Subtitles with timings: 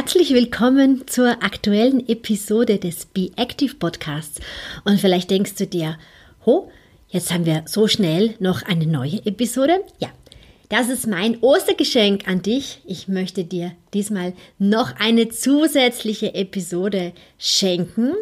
[0.00, 4.40] Herzlich willkommen zur aktuellen Episode des Be Active Podcasts.
[4.84, 5.98] Und vielleicht denkst du dir,
[6.46, 6.70] ho,
[7.08, 9.80] jetzt haben wir so schnell noch eine neue Episode.
[9.98, 10.10] Ja,
[10.68, 12.80] das ist mein Ostergeschenk an dich.
[12.86, 18.12] Ich möchte dir diesmal noch eine zusätzliche Episode schenken.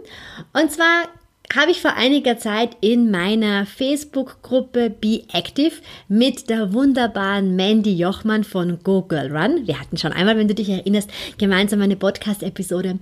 [0.54, 1.10] Und zwar
[1.56, 5.73] habe ich vor einiger Zeit in meiner Facebook-Gruppe Be Active
[6.06, 10.55] mit der wunderbaren Mandy Jochmann von Go Girl Run, wir hatten schon einmal, wenn du
[10.55, 12.98] dich erinnerst, gemeinsam eine Podcast-Episode,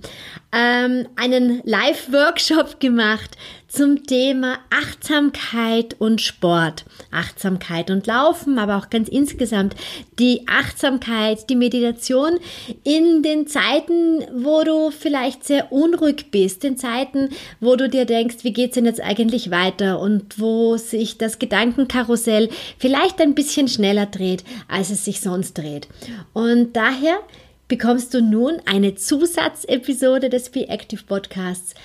[0.53, 3.37] ähm, einen Live-Workshop gemacht
[3.75, 6.85] zum Thema Achtsamkeit und Sport.
[7.11, 9.75] Achtsamkeit und Laufen, aber auch ganz insgesamt
[10.17, 12.39] die Achtsamkeit, die Meditation
[12.85, 18.37] in den Zeiten, wo du vielleicht sehr unruhig bist, in Zeiten, wo du dir denkst,
[18.43, 24.05] wie geht's denn jetzt eigentlich weiter und wo sich das Gedankenkarussell vielleicht ein bisschen schneller
[24.05, 25.89] dreht, als es sich sonst dreht.
[26.31, 27.19] Und daher
[27.67, 31.75] bekommst du nun eine Zusatzepisode des Be Active Podcasts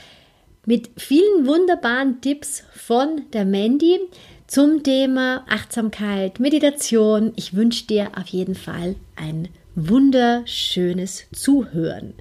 [0.71, 3.99] mit vielen wunderbaren Tipps von der Mandy
[4.47, 7.33] zum Thema Achtsamkeit, Meditation.
[7.35, 12.15] Ich wünsche dir auf jeden Fall ein wunderschönes Zuhören.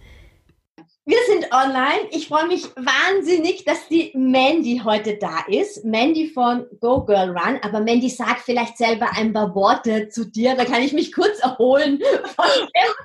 [1.09, 2.07] Wir sind online.
[2.11, 5.83] Ich freue mich wahnsinnig, dass die Mandy heute da ist.
[5.83, 7.59] Mandy von Go Girl Run.
[7.63, 10.53] Aber Mandy sagt vielleicht selber ein paar Worte zu dir.
[10.53, 11.99] Da kann ich mich kurz erholen
[12.35, 12.45] von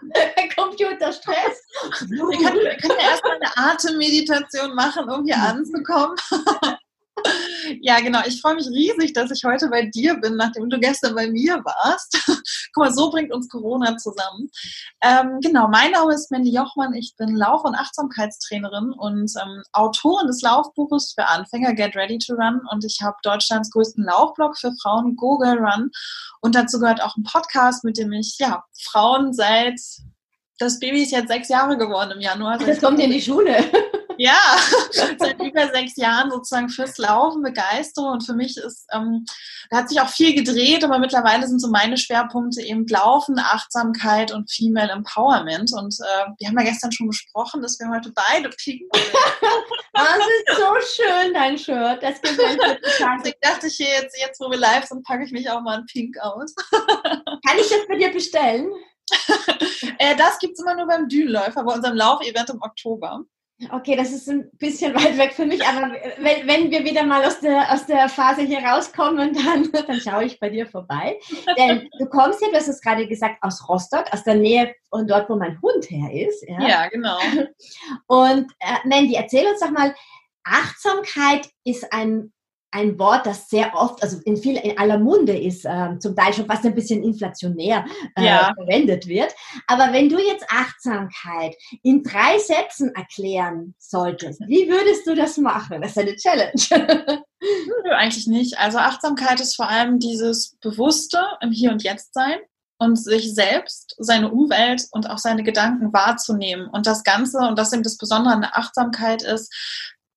[0.02, 1.62] dem Computerstress.
[2.10, 6.14] Wir können, wir können erstmal eine Atemmeditation machen, um hier anzukommen.
[7.80, 8.20] Ja, genau.
[8.26, 11.62] Ich freue mich riesig, dass ich heute bei dir bin, nachdem du gestern bei mir
[11.64, 12.18] warst.
[12.74, 14.50] Guck mal, so bringt uns Corona zusammen.
[15.02, 16.94] Ähm, genau, mein Name ist Mandy Jochmann.
[16.94, 22.34] Ich bin Lauf- und Achtsamkeitstrainerin und ähm, Autorin des Laufbuches für Anfänger Get Ready to
[22.34, 22.60] Run.
[22.70, 25.90] Und ich habe Deutschlands größten Laufblog für Frauen, Google Run.
[26.40, 29.80] Und dazu gehört auch ein Podcast, mit dem ich ja, Frauen seit
[30.58, 32.58] das Baby ist jetzt sechs Jahre geworden im Januar.
[32.58, 33.56] Das kommt in die Schule.
[34.24, 34.56] Ja,
[35.18, 39.26] seit über sechs Jahren sozusagen fürs Laufen begeistere und für mich ist, ähm,
[39.68, 44.32] da hat sich auch viel gedreht, aber mittlerweile sind so meine Schwerpunkte eben Laufen, Achtsamkeit
[44.32, 48.48] und Female Empowerment und äh, wir haben ja gestern schon besprochen, dass wir heute beide
[48.48, 48.80] pink
[49.92, 52.02] Das ist so schön, dein Shirt.
[52.02, 53.18] Das gefällt mir total.
[53.18, 55.80] Deswegen dachte ich hier jetzt, jetzt wo wir live sind, packe ich mich auch mal
[55.80, 56.54] in pink aus.
[56.72, 58.70] Kann ich das bei dir bestellen?
[59.98, 63.22] äh, das gibt es immer nur beim Dünenläufer, bei unserem Laufevent im Oktober.
[63.70, 67.24] Okay, das ist ein bisschen weit weg für mich, aber wenn, wenn wir wieder mal
[67.24, 71.18] aus der, aus der Phase hier rauskommen, dann, dann schaue ich bei dir vorbei.
[71.56, 75.06] Denn du kommst ja, du hast es gerade gesagt, aus Rostock, aus der Nähe von
[75.06, 76.44] dort, wo mein Hund her ist.
[76.48, 77.18] Ja, ja genau.
[78.06, 79.94] Und äh, Mandy, erzähl uns doch mal,
[80.42, 82.32] Achtsamkeit ist ein
[82.74, 86.34] ein Wort, das sehr oft, also in viel, in aller Munde ist, äh, zum Teil
[86.34, 87.84] schon fast ein bisschen inflationär
[88.16, 88.52] äh, ja.
[88.56, 89.32] verwendet wird.
[89.68, 91.54] Aber wenn du jetzt Achtsamkeit
[91.84, 95.82] in drei Sätzen erklären solltest, wie würdest du das machen?
[95.82, 97.22] Das ist eine Challenge.
[97.96, 98.58] Eigentlich nicht.
[98.58, 102.38] Also Achtsamkeit ist vor allem dieses Bewusste im Hier und Jetzt sein
[102.78, 106.66] und sich selbst, seine Umwelt und auch seine Gedanken wahrzunehmen.
[106.66, 109.52] Und das Ganze, und das eben das Besondere an der Achtsamkeit ist,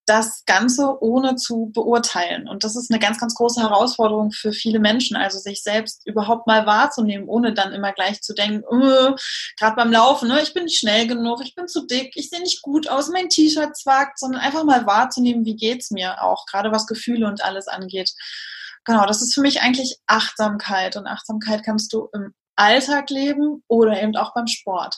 [0.08, 2.48] das Ganze ohne zu beurteilen.
[2.48, 6.48] Und das ist eine ganz, ganz große Herausforderung für viele Menschen, also sich selbst überhaupt
[6.48, 9.14] mal wahrzunehmen, ohne dann immer gleich zu denken, äh,
[9.60, 12.40] gerade beim Laufen, ne, ich bin nicht schnell genug, ich bin zu dick, ich sehe
[12.40, 16.72] nicht gut aus, mein T-Shirt zwackt, sondern einfach mal wahrzunehmen, wie geht's mir auch, gerade
[16.72, 18.14] was Gefühle und alles angeht.
[18.86, 20.96] Genau, das ist für mich eigentlich Achtsamkeit.
[20.96, 24.98] Und Achtsamkeit kannst du im Alltag leben oder eben auch beim Sport.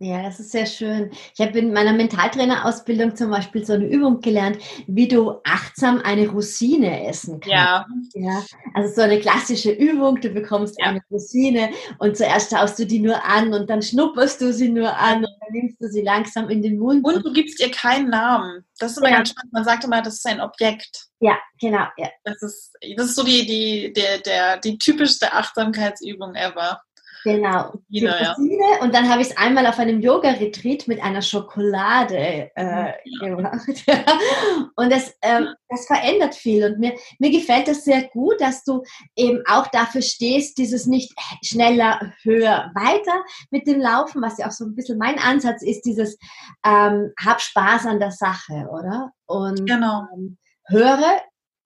[0.00, 1.10] Ja, das ist sehr schön.
[1.34, 6.28] Ich habe in meiner Mentaltrainerausbildung zum Beispiel so eine Übung gelernt, wie du achtsam eine
[6.28, 7.52] Rosine essen kannst.
[7.52, 7.84] Ja.
[8.14, 10.86] ja also so eine klassische Übung, du bekommst ja.
[10.86, 14.96] eine Rosine und zuerst schaust du die nur an und dann schnupperst du sie nur
[14.96, 17.04] an und dann nimmst du sie langsam in den Mund.
[17.04, 18.64] Und du gibst ihr keinen Namen.
[18.78, 19.16] Das ist immer ja.
[19.16, 19.52] ganz spannend.
[19.52, 21.08] Man sagt immer, das ist ein Objekt.
[21.18, 21.86] Ja, genau.
[21.96, 22.08] Ja.
[22.22, 26.80] Das, ist, das ist so die, die, der, der, die typischste Achtsamkeitsübung ever.
[27.24, 28.10] Genau, Rosine.
[28.20, 28.82] Ja.
[28.82, 33.18] Und dann habe ich es einmal auf einem Yoga-Retreat mit einer Schokolade äh, ja.
[33.20, 33.84] gemacht.
[34.76, 36.64] und das, äh, das verändert viel.
[36.64, 38.82] Und mir, mir gefällt das sehr gut, dass du
[39.16, 41.12] eben auch dafür stehst, dieses nicht
[41.42, 45.82] schneller, höher, weiter mit dem Laufen, was ja auch so ein bisschen mein Ansatz ist,
[45.82, 46.18] dieses
[46.64, 49.12] ähm, hab Spaß an der Sache, oder?
[49.26, 50.04] Und genau.
[50.14, 51.22] Ähm, höre,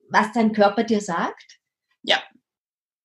[0.08, 1.58] was dein Körper dir sagt?
[2.02, 2.19] Ja,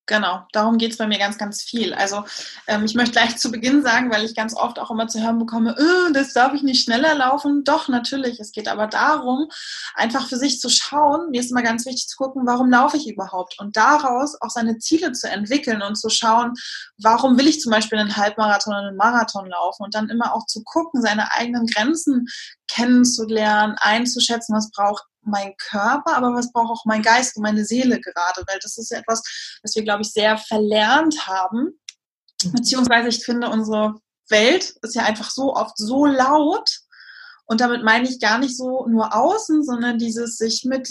[0.08, 1.92] Genau, darum geht es bei mir ganz, ganz viel.
[1.92, 2.24] Also
[2.66, 5.38] ähm, ich möchte gleich zu Beginn sagen, weil ich ganz oft auch immer zu hören
[5.38, 7.62] bekomme, äh, das darf ich nicht schneller laufen.
[7.62, 8.40] Doch, natürlich.
[8.40, 9.50] Es geht aber darum,
[9.94, 11.30] einfach für sich zu schauen.
[11.30, 13.60] Mir ist immer ganz wichtig zu gucken, warum laufe ich überhaupt?
[13.60, 16.54] Und daraus auch seine Ziele zu entwickeln und zu schauen,
[16.96, 19.82] warum will ich zum Beispiel einen Halbmarathon oder einen Marathon laufen?
[19.82, 22.28] Und dann immer auch zu gucken, seine eigenen Grenzen
[22.66, 28.00] kennenzulernen, einzuschätzen, was braucht mein Körper, aber was braucht auch mein Geist und meine Seele
[28.00, 29.22] gerade, weil das ist etwas,
[29.62, 31.78] was wir, glaube ich, sehr verlernt haben.
[32.42, 32.52] Mhm.
[32.52, 33.94] Beziehungsweise ich finde, unsere
[34.28, 36.80] Welt ist ja einfach so oft so laut.
[37.46, 40.88] Und damit meine ich gar nicht so nur außen, sondern dieses sich mit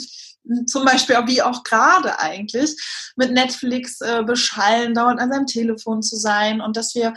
[0.65, 2.75] zum Beispiel wie auch gerade eigentlich
[3.15, 7.13] mit Netflix äh, beschallen, dauernd an seinem Telefon zu sein und dass wir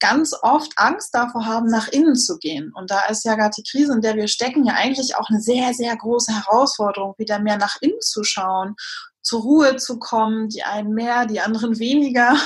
[0.00, 2.72] ganz oft Angst davor haben, nach innen zu gehen.
[2.74, 5.40] Und da ist ja gerade die Krise, in der wir stecken, ja eigentlich auch eine
[5.40, 8.74] sehr, sehr große Herausforderung, wieder mehr nach innen zu schauen,
[9.22, 12.36] zur Ruhe zu kommen, die einen mehr, die anderen weniger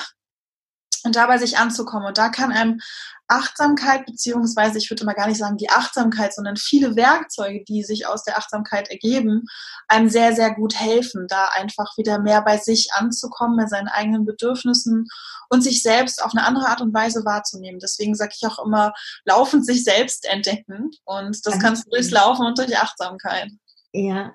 [1.05, 2.09] und dabei sich anzukommen.
[2.09, 2.81] Und da kann einem
[3.29, 8.07] Achtsamkeit, beziehungsweise ich würde immer gar nicht sagen die Achtsamkeit, sondern viele Werkzeuge, die sich
[8.07, 9.45] aus der Achtsamkeit ergeben,
[9.87, 14.25] einem sehr, sehr gut helfen, da einfach wieder mehr bei sich anzukommen, bei seinen eigenen
[14.25, 15.07] Bedürfnissen
[15.51, 17.81] und sich selbst auf eine andere Art und Weise wahrzunehmen.
[17.81, 18.95] Deswegen sage ich auch immer,
[19.25, 20.91] laufend sich selbst entdecken.
[21.05, 23.51] Und das kannst du durchs Laufen und durch Achtsamkeit.
[23.93, 24.33] Ja.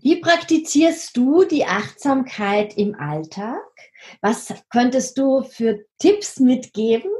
[0.00, 3.60] Wie praktizierst du die Achtsamkeit im Alltag?
[4.20, 7.10] Was könntest du für Tipps mitgeben?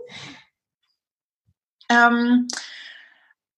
[1.89, 2.49] Ähm,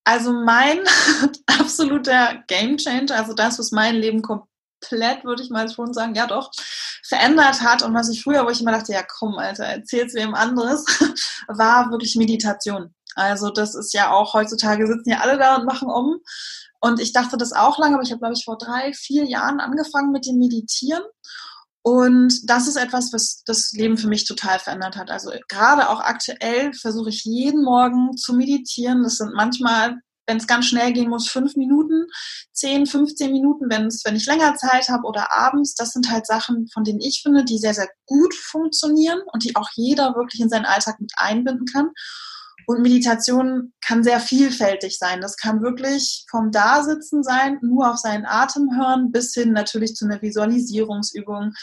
[0.04, 0.80] also mein
[1.46, 6.50] absoluter Gamechanger, also das, was mein Leben komplett, würde ich mal schon sagen, ja doch,
[7.06, 10.34] verändert hat und was ich früher, wo ich immer dachte, ja komm, Alter, erzähl's wem
[10.34, 10.84] anderes,
[11.48, 12.94] war wirklich Meditation.
[13.14, 16.20] Also das ist ja auch, heutzutage sitzen ja alle da und machen um.
[16.80, 19.58] Und ich dachte das auch lange, aber ich habe, glaube ich, vor drei, vier Jahren
[19.58, 21.02] angefangen mit dem Meditieren.
[21.88, 25.10] Und das ist etwas, was das Leben für mich total verändert hat.
[25.10, 29.02] Also gerade auch aktuell versuche ich jeden Morgen zu meditieren.
[29.04, 29.96] Das sind manchmal,
[30.26, 32.04] wenn es ganz schnell gehen muss, fünf Minuten,
[32.52, 35.76] zehn, 15 Minuten, wenn es, wenn ich länger Zeit habe oder abends.
[35.76, 39.56] Das sind halt Sachen, von denen ich finde, die sehr, sehr gut funktionieren und die
[39.56, 41.88] auch jeder wirklich in seinen Alltag mit einbinden kann.
[42.68, 45.22] Und Meditation kann sehr vielfältig sein.
[45.22, 50.04] Das kann wirklich vom Dasitzen sein, nur auf seinen Atem hören, bis hin natürlich zu
[50.04, 51.54] einer Visualisierungsübung,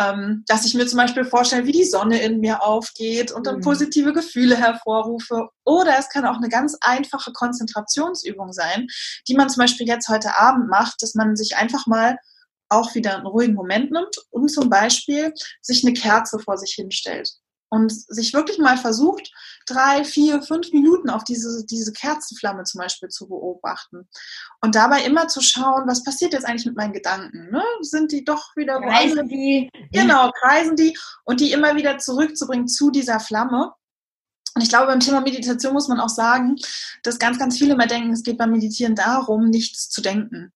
[0.00, 3.58] ähm, dass ich mir zum Beispiel vorstelle, wie die Sonne in mir aufgeht und dann
[3.58, 3.60] mhm.
[3.60, 5.48] positive Gefühle hervorrufe.
[5.64, 8.88] Oder es kann auch eine ganz einfache Konzentrationsübung sein,
[9.28, 12.18] die man zum Beispiel jetzt heute Abend macht, dass man sich einfach mal
[12.68, 15.32] auch wieder einen ruhigen Moment nimmt und zum Beispiel
[15.62, 17.30] sich eine Kerze vor sich hinstellt
[17.70, 19.30] und sich wirklich mal versucht,
[19.68, 24.08] drei, vier, fünf Minuten auf diese, diese Kerzenflamme zum Beispiel zu beobachten.
[24.60, 27.50] Und dabei immer zu schauen, was passiert jetzt eigentlich mit meinen Gedanken?
[27.50, 27.62] Ne?
[27.80, 29.70] Sind die doch wieder kreisen die?
[29.92, 33.72] Genau, kreisen die und die immer wieder zurückzubringen zu dieser Flamme.
[34.54, 36.56] Und ich glaube, beim Thema Meditation muss man auch sagen,
[37.04, 40.52] dass ganz, ganz viele mal denken, es geht beim Meditieren darum, nichts zu denken.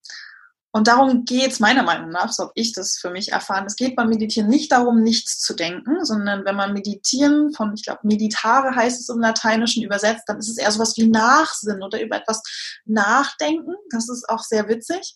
[0.74, 3.66] Und darum geht es meiner Meinung nach, so habe ich das für mich erfahren.
[3.66, 7.84] Es geht beim Meditieren nicht darum, nichts zu denken, sondern wenn man meditieren von, ich
[7.84, 12.02] glaube, meditare heißt es im Lateinischen übersetzt, dann ist es eher sowas wie Nachsinn oder
[12.02, 12.42] über etwas
[12.86, 13.74] nachdenken.
[13.90, 15.14] Das ist auch sehr witzig.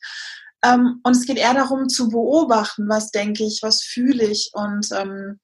[0.62, 4.88] Ähm, und es geht eher darum zu beobachten, was denke ich, was fühle ich und
[4.92, 5.40] ähm,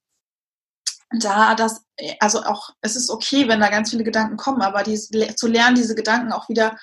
[1.20, 1.84] da das,
[2.20, 5.76] also auch, es ist okay, wenn da ganz viele Gedanken kommen, aber die, zu lernen,
[5.76, 6.76] diese Gedanken auch wieder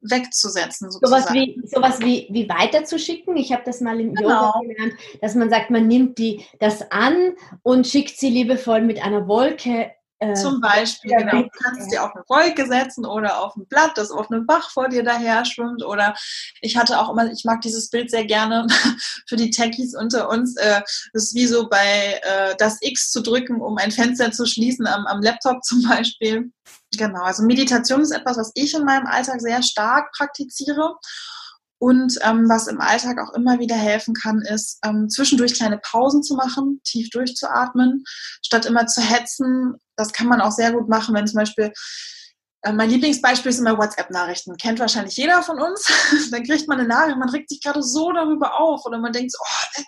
[0.00, 0.90] wegzusetzen.
[0.90, 1.22] Sozusagen.
[1.22, 3.36] Sowas wie, sowas wie, wie weiterzuschicken.
[3.36, 4.46] Ich habe das mal im genau.
[4.46, 9.04] Yoga gelernt, dass man sagt, man nimmt die, das an und schickt sie liebevoll mit
[9.04, 11.42] einer Wolke äh, Zum Beispiel, genau.
[11.42, 14.70] Du kannst dir auf eine Wolke setzen oder auf ein Blatt, das auf einem Bach
[14.70, 15.82] vor dir daher schwimmt.
[15.82, 16.14] Oder
[16.60, 18.66] ich hatte auch immer, ich mag dieses Bild sehr gerne
[19.26, 20.56] für die Techies unter uns.
[20.58, 20.82] Äh,
[21.14, 24.86] das ist wie so bei äh, das X zu drücken, um ein Fenster zu schließen
[24.86, 26.52] am, am Laptop zum Beispiel.
[26.98, 30.96] Genau, also Meditation ist etwas, was ich in meinem Alltag sehr stark praktiziere.
[31.80, 36.22] Und ähm, was im Alltag auch immer wieder helfen kann, ist ähm, zwischendurch kleine Pausen
[36.22, 38.04] zu machen, tief durchzuatmen,
[38.44, 39.76] statt immer zu hetzen.
[39.96, 41.72] Das kann man auch sehr gut machen, wenn zum Beispiel
[42.74, 44.56] mein Lieblingsbeispiel ist immer WhatsApp-Nachrichten.
[44.58, 45.86] Kennt wahrscheinlich jeder von uns.
[46.30, 49.32] dann kriegt man eine Nachricht, man regt sich gerade so darüber auf oder man denkt
[49.32, 49.82] so, oh,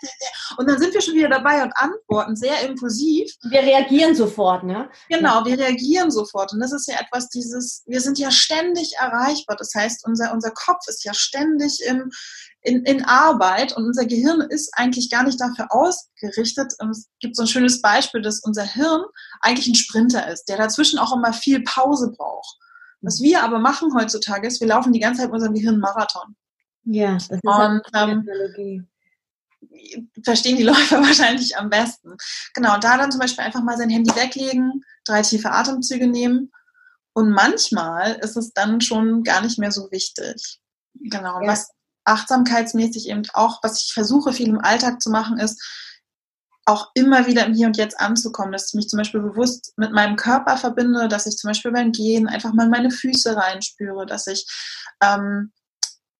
[0.57, 3.31] und dann sind wir schon wieder dabei und antworten sehr impulsiv.
[3.43, 4.89] Wir reagieren sofort, ne?
[5.09, 6.51] Genau, wir reagieren sofort.
[6.53, 9.55] Und das ist ja etwas dieses, wir sind ja ständig erreichbar.
[9.55, 12.09] Das heißt, unser, unser Kopf ist ja ständig im,
[12.61, 16.73] in, in Arbeit und unser Gehirn ist eigentlich gar nicht dafür ausgerichtet.
[16.89, 19.03] Es gibt so ein schönes Beispiel, dass unser Hirn
[19.41, 22.57] eigentlich ein Sprinter ist, der dazwischen auch immer viel Pause braucht.
[23.03, 26.35] Was wir aber machen heutzutage ist, wir laufen die ganze Zeit mit unserem Gehirn Marathon.
[26.85, 28.87] Ja, das ist und, ähm,
[30.23, 32.15] verstehen die Läufer wahrscheinlich am besten.
[32.53, 36.51] Genau, und da dann zum Beispiel einfach mal sein Handy weglegen, drei tiefe Atemzüge nehmen.
[37.13, 40.59] Und manchmal ist es dann schon gar nicht mehr so wichtig.
[40.95, 41.47] Genau, ja.
[41.47, 41.69] was
[42.05, 45.61] achtsamkeitsmäßig eben auch, was ich versuche viel im Alltag zu machen, ist,
[46.65, 49.91] auch immer wieder im Hier und Jetzt anzukommen, dass ich mich zum Beispiel bewusst mit
[49.91, 54.27] meinem Körper verbinde, dass ich zum Beispiel beim Gehen einfach mal meine Füße reinspüre, dass
[54.27, 54.45] ich
[55.01, 55.51] ähm,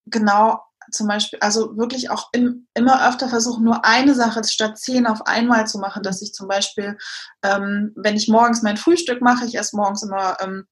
[0.05, 0.59] genau
[0.91, 5.25] zum Beispiel, also wirklich auch im, immer öfter versuche, nur eine Sache statt zehn auf
[5.25, 6.97] einmal zu machen, dass ich zum Beispiel,
[7.43, 10.65] ähm, wenn ich morgens mein Frühstück mache, ich esse morgens immer ähm,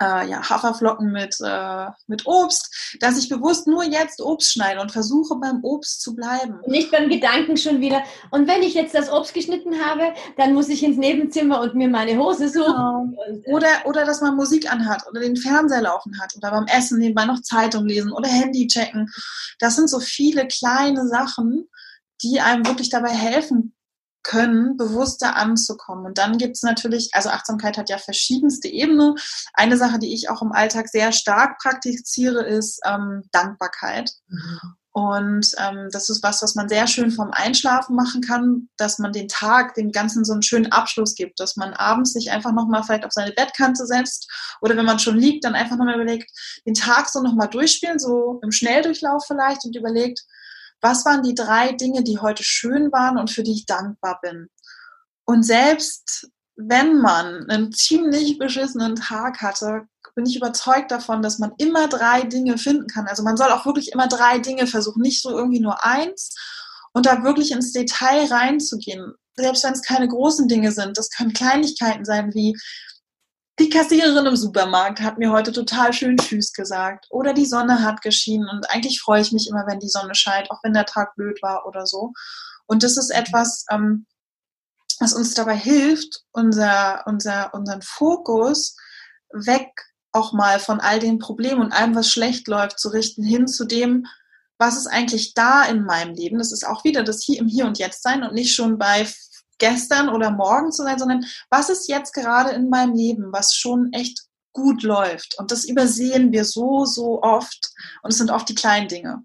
[0.00, 4.90] äh, ja, Haferflocken mit, äh, mit Obst, dass ich bewusst nur jetzt Obst schneide und
[4.92, 6.60] versuche beim Obst zu bleiben.
[6.66, 8.02] Nicht beim Gedanken schon wieder.
[8.30, 11.88] Und wenn ich jetzt das Obst geschnitten habe, dann muss ich ins Nebenzimmer und mir
[11.88, 12.66] meine Hose suchen.
[12.66, 13.56] Genau.
[13.56, 17.26] Oder, oder dass man Musik anhat oder den Fernseher laufen hat oder beim Essen nebenbei
[17.26, 19.10] noch Zeitung lesen oder Handy checken.
[19.58, 21.68] Das sind so viele kleine Sachen,
[22.22, 23.74] die einem wirklich dabei helfen
[24.22, 26.06] können, bewusster anzukommen.
[26.06, 29.14] Und dann gibt es natürlich, also Achtsamkeit hat ja verschiedenste Ebenen.
[29.54, 34.12] Eine Sache, die ich auch im Alltag sehr stark praktiziere, ist ähm, Dankbarkeit.
[34.28, 34.76] Mhm.
[34.92, 39.12] Und ähm, das ist was, was man sehr schön vom Einschlafen machen kann, dass man
[39.12, 42.82] den Tag, dem Ganzen so einen schönen Abschluss gibt, dass man abends sich einfach nochmal
[42.82, 44.28] vielleicht auf seine Bettkante setzt
[44.60, 46.28] oder wenn man schon liegt, dann einfach nochmal überlegt,
[46.66, 50.24] den Tag so nochmal durchspielen, so im Schnelldurchlauf vielleicht und überlegt,
[50.80, 54.48] was waren die drei Dinge, die heute schön waren und für die ich dankbar bin?
[55.24, 61.52] Und selbst wenn man einen ziemlich beschissenen Tag hatte, bin ich überzeugt davon, dass man
[61.58, 63.06] immer drei Dinge finden kann.
[63.06, 66.34] Also man soll auch wirklich immer drei Dinge versuchen, nicht so irgendwie nur eins
[66.92, 69.14] und da wirklich ins Detail reinzugehen.
[69.36, 72.56] Selbst wenn es keine großen Dinge sind, das können Kleinigkeiten sein wie
[73.60, 77.06] die Kassiererin im Supermarkt hat mir heute total schön Tschüss gesagt.
[77.10, 78.48] Oder die Sonne hat geschienen.
[78.48, 81.42] Und eigentlich freue ich mich immer, wenn die Sonne scheint, auch wenn der Tag blöd
[81.42, 82.12] war oder so.
[82.66, 84.06] Und das ist etwas, ähm,
[84.98, 88.76] was uns dabei hilft, unser, unser, unseren Fokus
[89.30, 89.70] weg
[90.12, 93.64] auch mal von all den Problemen und allem, was schlecht läuft, zu richten, hin zu
[93.66, 94.06] dem,
[94.58, 96.38] was ist eigentlich da in meinem Leben.
[96.38, 99.06] Das ist auch wieder das Hier im Hier und Jetzt sein und nicht schon bei
[99.60, 103.92] gestern oder morgen zu sein, sondern was ist jetzt gerade in meinem Leben, was schon
[103.92, 104.20] echt
[104.52, 105.38] gut läuft.
[105.38, 107.70] Und das übersehen wir so, so oft.
[108.02, 109.22] Und es sind oft die kleinen Dinge.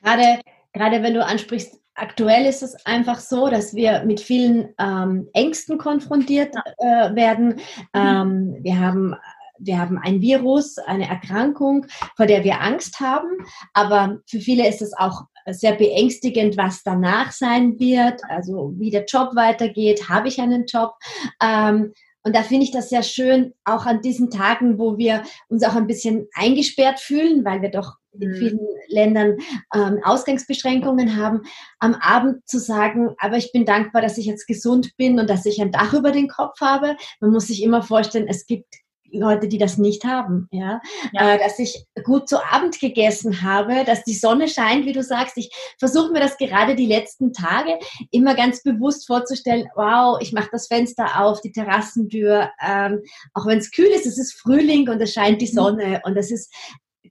[0.00, 0.40] Gerade,
[0.72, 5.78] gerade wenn du ansprichst, aktuell ist es einfach so, dass wir mit vielen ähm, Ängsten
[5.78, 7.46] konfrontiert äh, werden.
[7.48, 7.60] Mhm.
[7.94, 9.14] Ähm, wir haben
[9.58, 11.86] wir haben ein Virus, eine Erkrankung,
[12.16, 13.28] vor der wir Angst haben.
[13.72, 19.04] Aber für viele ist es auch sehr beängstigend, was danach sein wird, also wie der
[19.04, 20.94] Job weitergeht, habe ich einen Job.
[21.40, 21.92] Ähm,
[22.26, 25.76] und da finde ich das sehr schön, auch an diesen Tagen, wo wir uns auch
[25.76, 28.34] ein bisschen eingesperrt fühlen, weil wir doch in mhm.
[28.34, 29.36] vielen Ländern
[29.72, 31.42] ähm, Ausgangsbeschränkungen haben,
[31.78, 35.46] am Abend zu sagen, aber ich bin dankbar, dass ich jetzt gesund bin und dass
[35.46, 36.96] ich ein Dach über den Kopf habe.
[37.20, 38.74] Man muss sich immer vorstellen, es gibt
[39.18, 40.80] Leute, die das nicht haben, ja?
[41.12, 41.34] ja.
[41.34, 45.36] Äh, dass ich gut zu Abend gegessen habe, dass die Sonne scheint, wie du sagst.
[45.36, 47.78] Ich versuche mir das gerade die letzten Tage
[48.10, 49.68] immer ganz bewusst vorzustellen.
[49.74, 53.02] Wow, ich mache das Fenster auf, die Terrassentür, ähm,
[53.34, 55.54] auch wenn es kühl ist, es ist Frühling und es scheint die mhm.
[55.54, 56.52] Sonne und es ist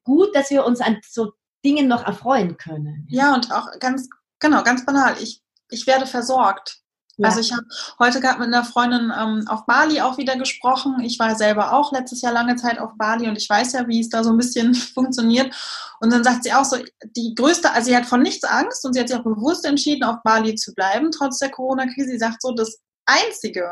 [0.04, 1.32] gut, dass wir uns an so
[1.64, 3.08] Dingen noch erfreuen können.
[3.10, 4.08] Ja, und auch ganz,
[4.40, 5.16] genau, ganz banal.
[5.22, 6.85] Ich, ich werde versorgt.
[7.18, 7.30] Ja.
[7.30, 7.64] Also ich habe
[8.00, 11.00] heute gerade mit einer Freundin ähm, auf Bali auch wieder gesprochen.
[11.02, 14.02] Ich war selber auch letztes Jahr lange Zeit auf Bali und ich weiß ja, wie
[14.02, 15.54] es da so ein bisschen funktioniert.
[16.02, 16.78] Und dann sagt sie auch so,
[17.16, 20.04] die größte, also sie hat von nichts Angst und sie hat sich auch bewusst entschieden,
[20.04, 22.10] auf Bali zu bleiben, trotz der Corona-Krise.
[22.10, 23.70] Sie sagt so, das Einzige,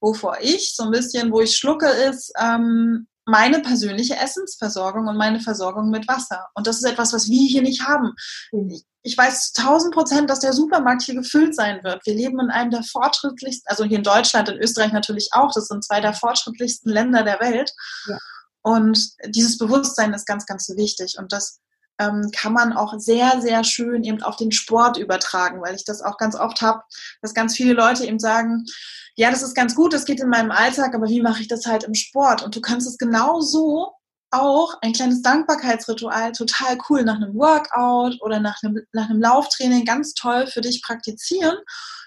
[0.00, 5.40] wovor ich so ein bisschen, wo ich schlucke, ist, ähm, meine persönliche Essensversorgung und meine
[5.40, 6.48] Versorgung mit Wasser.
[6.54, 8.12] Und das ist etwas, was wir hier nicht haben.
[8.50, 8.80] Mhm.
[9.04, 12.04] Ich weiß tausend Prozent, dass der Supermarkt hier gefüllt sein wird.
[12.06, 15.52] Wir leben in einem der fortschrittlichsten, also hier in Deutschland, in Österreich natürlich auch.
[15.52, 17.72] Das sind zwei der fortschrittlichsten Länder der Welt.
[18.06, 18.18] Ja.
[18.62, 21.16] Und dieses Bewusstsein ist ganz, ganz wichtig.
[21.18, 21.60] Und das
[21.98, 26.00] ähm, kann man auch sehr, sehr schön eben auf den Sport übertragen, weil ich das
[26.00, 26.82] auch ganz oft habe,
[27.20, 28.64] dass ganz viele Leute eben sagen,
[29.14, 31.66] ja, das ist ganz gut, das geht in meinem Alltag, aber wie mache ich das
[31.66, 32.42] halt im Sport?
[32.42, 33.92] Und du kannst es genauso
[34.30, 39.84] auch ein kleines Dankbarkeitsritual total cool nach einem Workout oder nach einem, nach einem Lauftraining
[39.84, 41.56] ganz toll für dich praktizieren,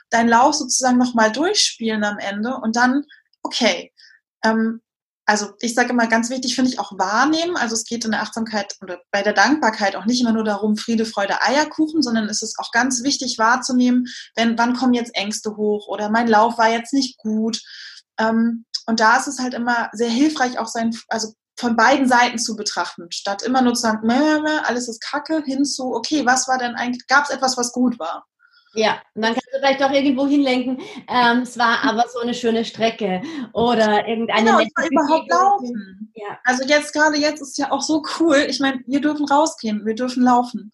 [0.09, 3.03] deinen Lauf sozusagen nochmal durchspielen am Ende und dann,
[3.43, 3.93] okay,
[4.43, 4.81] ähm,
[5.25, 7.57] also ich sage immer ganz wichtig, finde ich auch wahrnehmen.
[7.57, 10.77] Also es geht in der Achtsamkeit oder bei der Dankbarkeit auch nicht immer nur darum,
[10.77, 14.05] Friede, Freude, Eierkuchen, sondern es ist auch ganz wichtig wahrzunehmen,
[14.35, 17.61] wenn, wann kommen jetzt Ängste hoch oder mein Lauf war jetzt nicht gut.
[18.19, 22.37] Ähm, und da ist es halt immer sehr hilfreich, auch sein, also von beiden Seiten
[22.37, 26.59] zu betrachten, statt immer nur zu sagen, alles ist Kacke, hin zu, okay, was war
[26.59, 28.25] denn eigentlich, gab es etwas, was gut war?
[28.75, 32.33] Ja, und dann kannst du vielleicht auch irgendwo hinlenken, ähm, es war aber so eine
[32.33, 33.21] schöne Strecke
[33.53, 36.11] oder irgendeine genau, nette überhaupt laufen.
[36.13, 36.37] Ja.
[36.43, 38.45] Also jetzt gerade jetzt ist ja auch so cool.
[38.49, 40.73] Ich meine, wir dürfen rausgehen, wir dürfen laufen.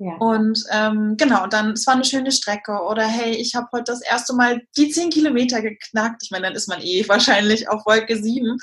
[0.00, 0.14] Ja.
[0.14, 2.72] Und ähm, genau, dann, es war eine schöne Strecke.
[2.88, 6.22] Oder hey, ich habe heute das erste Mal die 10 Kilometer geknackt.
[6.22, 8.56] Ich meine, dann ist man eh wahrscheinlich auf Wolke 7.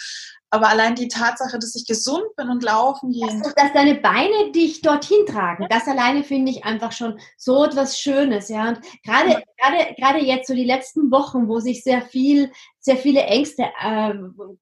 [0.49, 3.27] Aber allein die Tatsache, dass ich gesund bin und laufen gehe.
[3.27, 5.69] Dass, dass deine Beine dich dorthin tragen, ja.
[5.69, 8.69] das alleine finde ich einfach schon so etwas Schönes, ja.
[8.69, 9.41] Und gerade, ja.
[9.57, 14.13] gerade, gerade jetzt so die letzten Wochen, wo sich sehr viel, sehr viele Ängste äh,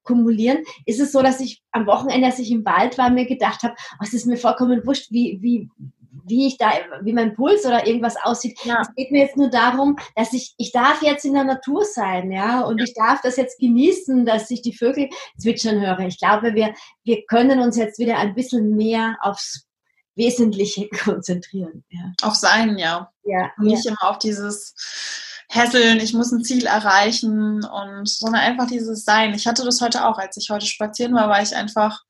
[0.02, 3.62] kumulieren, ist es so, dass ich am Wochenende, als ich im Wald war, mir gedacht
[3.62, 5.68] habe, oh, es ist mir vollkommen wurscht, wie, wie,
[6.24, 6.70] wie ich da,
[7.02, 8.58] wie mein Puls oder irgendwas aussieht.
[8.64, 8.80] Ja.
[8.80, 12.32] Es geht mir jetzt nur darum, dass ich, ich darf jetzt in der Natur sein,
[12.32, 12.84] ja, und ja.
[12.84, 15.08] ich darf das jetzt genießen, dass ich die Vögel
[15.38, 16.00] zwitschern höre.
[16.06, 19.66] Ich glaube, wir, wir können uns jetzt wieder ein bisschen mehr aufs
[20.14, 21.84] Wesentliche konzentrieren.
[21.90, 22.12] Ja.
[22.22, 23.10] Auf sein, ja.
[23.24, 23.50] Ja.
[23.58, 24.74] Und nicht immer auf dieses
[25.48, 29.34] Hässeln, ich muss ein Ziel erreichen und, sondern einfach dieses Sein.
[29.34, 32.02] Ich hatte das heute auch, als ich heute spazieren war, war ich einfach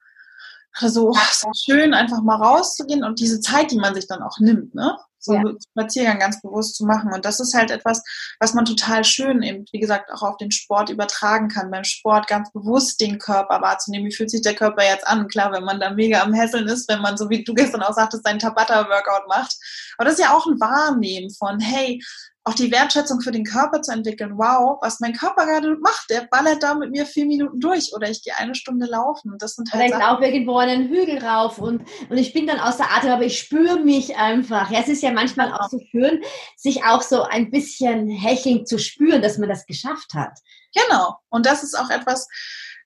[0.81, 4.39] so, ach, so schön, einfach mal rauszugehen und diese Zeit, die man sich dann auch
[4.39, 4.97] nimmt, ne?
[5.19, 5.41] So ja.
[5.41, 7.13] einen Spaziergang ganz bewusst zu machen.
[7.13, 8.03] Und das ist halt etwas,
[8.39, 11.71] was man total schön eben, wie gesagt, auch auf den Sport übertragen kann.
[11.71, 14.07] Beim Sport ganz bewusst den Körper wahrzunehmen.
[14.07, 15.27] Wie fühlt sich der Körper jetzt an?
[15.27, 17.95] Klar, wenn man da mega am Hässeln ist, wenn man, so wie du gestern auch
[17.95, 19.57] sagtest, seinen Tabata-Workout macht.
[19.99, 22.01] Aber das ist ja auch ein Wahrnehmen von, hey,
[22.47, 24.39] auch die Wertschätzung für den Körper zu entwickeln.
[24.39, 28.09] Wow, was mein Körper gerade macht, der ballert da mit mir vier Minuten durch oder
[28.09, 29.35] ich gehe eine Stunde laufen.
[29.39, 32.61] Das sind halt oder ich laufe irgendwo einen Hügel rauf und, und ich bin dann
[32.61, 34.71] außer Atem, aber ich spüre mich einfach.
[34.71, 36.23] Ja, es ist ja manchmal auch so schön,
[36.57, 40.39] sich auch so ein bisschen hechelnd zu spüren, dass man das geschafft hat.
[40.73, 41.17] Genau.
[41.31, 42.29] Und das ist auch etwas,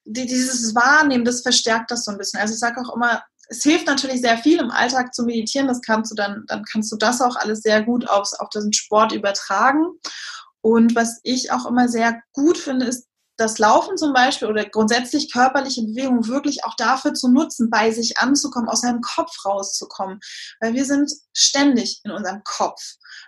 [0.05, 2.39] die, dieses Wahrnehmen, das verstärkt das so ein bisschen.
[2.39, 3.21] Also ich sage auch immer,
[3.51, 5.67] es hilft natürlich sehr viel im Alltag zu meditieren.
[5.67, 8.71] Das kannst du dann, dann kannst du das auch alles sehr gut aufs, auf diesen
[8.71, 9.85] Sport übertragen.
[10.61, 15.33] Und was ich auch immer sehr gut finde, ist das Laufen zum Beispiel oder grundsätzlich
[15.33, 20.19] körperliche Bewegung wirklich auch dafür zu nutzen, bei sich anzukommen, aus seinem Kopf rauszukommen.
[20.61, 22.81] Weil wir sind ständig in unserem Kopf.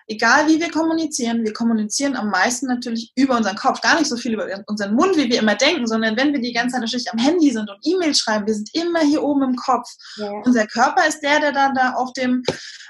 [0.08, 3.82] Egal wie wir kommunizieren, wir kommunizieren am meisten natürlich über unseren Kopf.
[3.82, 6.54] Gar nicht so viel über unseren Mund, wie wir immer denken, sondern wenn wir die
[6.54, 9.56] ganze Zeit natürlich am Handy sind und E-Mail schreiben, wir sind immer hier oben im
[9.56, 9.88] Kopf.
[10.18, 10.32] Ja.
[10.44, 12.44] Unser Körper ist der, der dann da auf dem,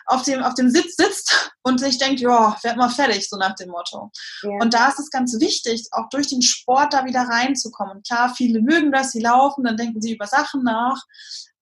[0.06, 3.56] auf dem, auf dem Sitz sitzt und sich denkt, ja, werd mal fertig, so nach
[3.56, 4.12] dem Motto.
[4.41, 4.49] Ja.
[4.62, 7.97] Und da ist es ganz wichtig, auch durch den Sport da wieder reinzukommen.
[7.97, 11.02] Und klar, viele mögen das, sie laufen, dann denken sie über Sachen nach.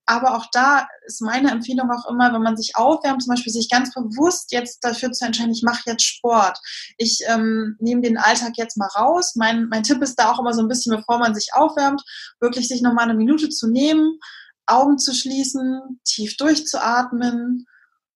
[0.06, 3.70] Aber auch da ist meine Empfehlung auch immer, wenn man sich aufwärmt, zum Beispiel sich
[3.70, 6.60] ganz bewusst jetzt dafür zu entscheiden, ich mache jetzt Sport.
[6.98, 9.36] Ich ähm, nehme den Alltag jetzt mal raus.
[9.36, 12.04] Mein, mein Tipp ist da auch immer so ein bisschen, bevor man sich aufwärmt,
[12.40, 14.20] wirklich sich nochmal eine Minute zu nehmen,
[14.66, 17.66] Augen zu schließen, tief durchzuatmen.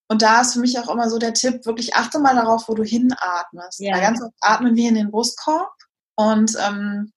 [0.08, 2.74] Und da ist für mich auch immer so der Tipp, wirklich achte mal darauf, wo
[2.74, 3.80] du hinatmest.
[3.80, 3.94] Ja.
[3.94, 5.72] Weil ganz oft atmen wir in den Brustkorb
[6.16, 7.12] und ähm,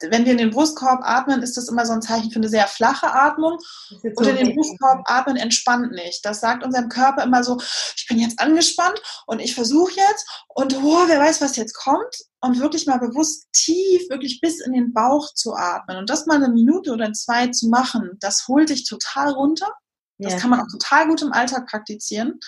[0.00, 2.66] wenn wir in den Brustkorb atmen, ist das immer so ein Zeichen für eine sehr
[2.66, 3.58] flache Atmung.
[4.02, 6.24] Und in den Brustkorb atmen entspannt nicht.
[6.24, 7.60] Das sagt unserem Körper immer so,
[7.96, 12.16] ich bin jetzt angespannt und ich versuche jetzt und oh, wer weiß, was jetzt kommt.
[12.40, 15.96] Und wirklich mal bewusst tief, wirklich bis in den Bauch zu atmen.
[15.96, 19.72] Und das mal eine Minute oder zwei zu machen, das holt dich total runter.
[20.18, 20.38] Das ja.
[20.38, 22.38] kann man auch total gut im Alltag praktizieren.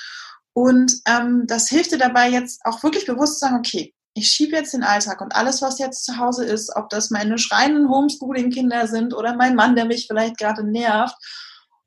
[0.53, 4.57] Und ähm, das hilft dir dabei jetzt auch wirklich bewusst zu sagen, okay, ich schiebe
[4.57, 8.87] jetzt den Alltag und alles, was jetzt zu Hause ist, ob das meine schreienden Homeschooling-Kinder
[8.87, 11.15] sind oder mein Mann, der mich vielleicht gerade nervt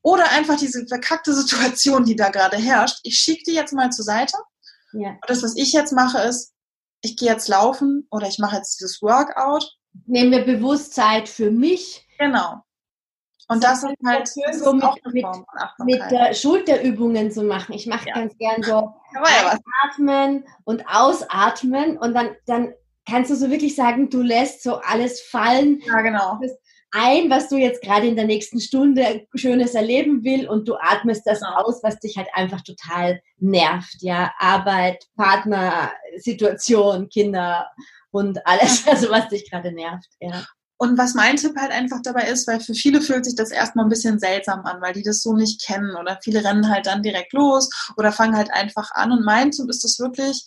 [0.02, 4.04] oder einfach diese verkackte Situation, die da gerade herrscht, ich schiebe die jetzt mal zur
[4.04, 4.36] Seite.
[4.94, 5.10] Ja.
[5.10, 6.54] Und das, was ich jetzt mache, ist,
[7.02, 9.70] ich gehe jetzt laufen oder ich mache jetzt dieses Workout.
[10.06, 12.08] Nehmen wir Bewusstsein für mich.
[12.18, 12.64] Genau.
[13.50, 15.26] Und das, das ist halt so mit, mit,
[15.86, 17.74] mit äh, Schulterübungen zu machen.
[17.74, 18.16] Ich mache ja.
[18.16, 22.74] ganz gern so ja atmen und ausatmen und dann, dann
[23.08, 25.82] kannst du so wirklich sagen, du lässt so alles fallen.
[25.86, 26.40] Ja, genau.
[26.96, 31.26] Ein, was du jetzt gerade in der nächsten Stunde Schönes erleben will und du atmest
[31.26, 31.56] das genau.
[31.56, 33.98] aus, was dich halt einfach total nervt.
[34.02, 37.68] Ja, Arbeit, Partner, Situation, Kinder
[38.12, 40.08] und alles, also was dich gerade nervt.
[40.20, 40.44] Ja.
[40.84, 43.86] Und was mein Tipp halt einfach dabei ist, weil für viele fühlt sich das erstmal
[43.86, 47.02] ein bisschen seltsam an, weil die das so nicht kennen oder viele rennen halt dann
[47.02, 49.14] direkt los oder fangen halt einfach an.
[49.14, 50.44] Und mein Tipp ist es wirklich,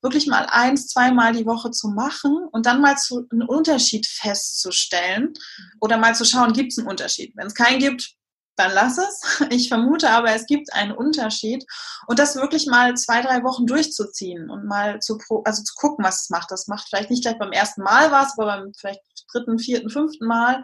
[0.00, 5.34] wirklich mal eins, zweimal die Woche zu machen und dann mal zu, einen Unterschied festzustellen
[5.82, 7.36] oder mal zu schauen, gibt es einen Unterschied.
[7.36, 8.14] Wenn es keinen gibt,
[8.56, 9.40] dann lass es.
[9.50, 11.64] Ich vermute aber, es gibt einen Unterschied.
[12.06, 16.22] Und das wirklich mal zwei, drei Wochen durchzuziehen und mal zu, also zu gucken, was
[16.22, 16.50] es macht.
[16.50, 19.00] Das macht vielleicht nicht gleich beim ersten Mal was, aber beim vielleicht
[19.32, 20.62] dritten, vierten, fünften Mal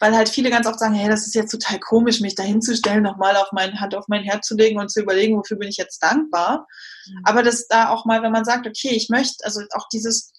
[0.00, 3.02] weil halt viele ganz oft sagen, hey, das ist jetzt total komisch, mich da hinzustellen,
[3.02, 5.76] nochmal auf meine Hand auf mein Herz zu legen und zu überlegen, wofür bin ich
[5.76, 6.66] jetzt dankbar.
[7.06, 7.20] Mhm.
[7.24, 10.32] Aber das da auch mal, wenn man sagt, okay, ich möchte, also auch dieses,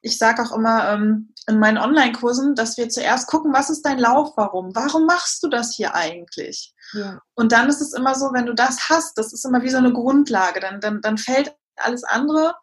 [0.00, 3.98] ich sage auch immer ähm, in meinen Online-Kursen, dass wir zuerst gucken, was ist dein
[3.98, 4.74] Lauf, warum?
[4.74, 6.74] Warum machst du das hier eigentlich?
[6.92, 7.20] Ja.
[7.34, 9.78] Und dann ist es immer so, wenn du das hast, das ist immer wie so
[9.78, 12.54] eine Grundlage, dann, dann, dann fällt alles andere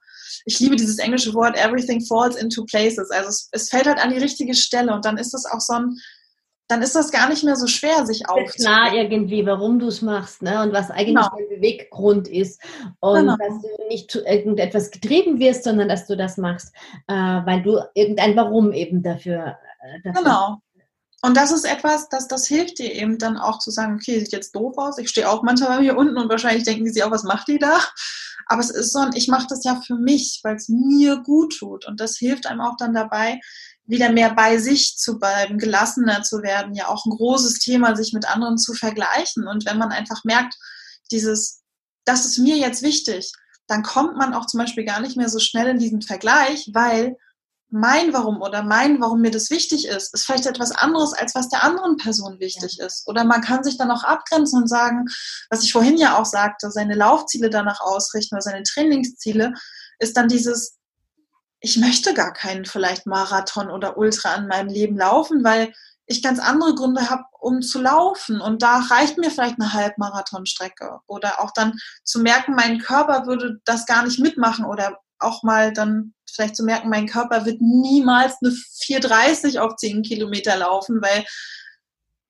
[0.46, 3.10] ich liebe dieses englische Wort, everything falls into places.
[3.12, 5.74] Also es, es fällt halt an die richtige Stelle und dann ist das auch so
[5.74, 5.98] ein,
[6.68, 8.54] dann ist das gar nicht mehr so schwer, sich aufzunehmen.
[8.56, 10.64] klar irgendwie, warum du es machst ne?
[10.64, 11.30] und was eigentlich genau.
[11.38, 12.60] der Beweggrund ist.
[13.00, 13.36] Und genau.
[13.38, 16.74] dass du nicht zu irgendetwas getrieben wirst, sondern dass du das machst,
[17.08, 20.58] äh, weil du irgendein Warum eben dafür, äh, dafür Genau.
[21.22, 24.32] Und das ist etwas, das, das hilft dir eben dann auch zu sagen, okay, sieht
[24.32, 25.00] jetzt doof aus.
[25.00, 27.58] Ich stehe auch manchmal hier unten und wahrscheinlich denken die sich auch, was macht die
[27.58, 27.80] da?
[28.48, 31.58] Aber es ist so ein, ich mache das ja für mich, weil es mir gut
[31.58, 31.86] tut.
[31.86, 33.40] Und das hilft einem auch dann dabei,
[33.86, 36.74] wieder mehr bei sich zu bleiben, gelassener zu werden.
[36.74, 39.48] Ja, auch ein großes Thema, sich mit anderen zu vergleichen.
[39.48, 40.56] Und wenn man einfach merkt,
[41.12, 41.62] dieses,
[42.04, 43.32] das ist mir jetzt wichtig,
[43.68, 47.18] dann kommt man auch zum Beispiel gar nicht mehr so schnell in diesen Vergleich, weil
[47.76, 51.50] mein Warum oder mein, warum mir das wichtig ist, ist vielleicht etwas anderes, als was
[51.50, 52.86] der anderen Person wichtig ja.
[52.86, 53.06] ist.
[53.06, 55.04] Oder man kann sich dann auch abgrenzen und sagen,
[55.50, 59.52] was ich vorhin ja auch sagte, seine Laufziele danach ausrichten oder seine Trainingsziele,
[60.00, 60.78] ist dann dieses,
[61.60, 65.74] ich möchte gar keinen vielleicht Marathon oder Ultra in meinem Leben laufen, weil
[66.06, 68.40] ich ganz andere Gründe habe, um zu laufen.
[68.40, 71.00] Und da reicht mir vielleicht eine Halbmarathonstrecke.
[71.08, 71.74] Oder auch dann
[72.06, 76.64] zu merken, mein Körper würde das gar nicht mitmachen oder auch mal dann vielleicht zu
[76.64, 81.26] merken, mein Körper wird niemals eine 4,30 auf 10 Kilometer laufen, weil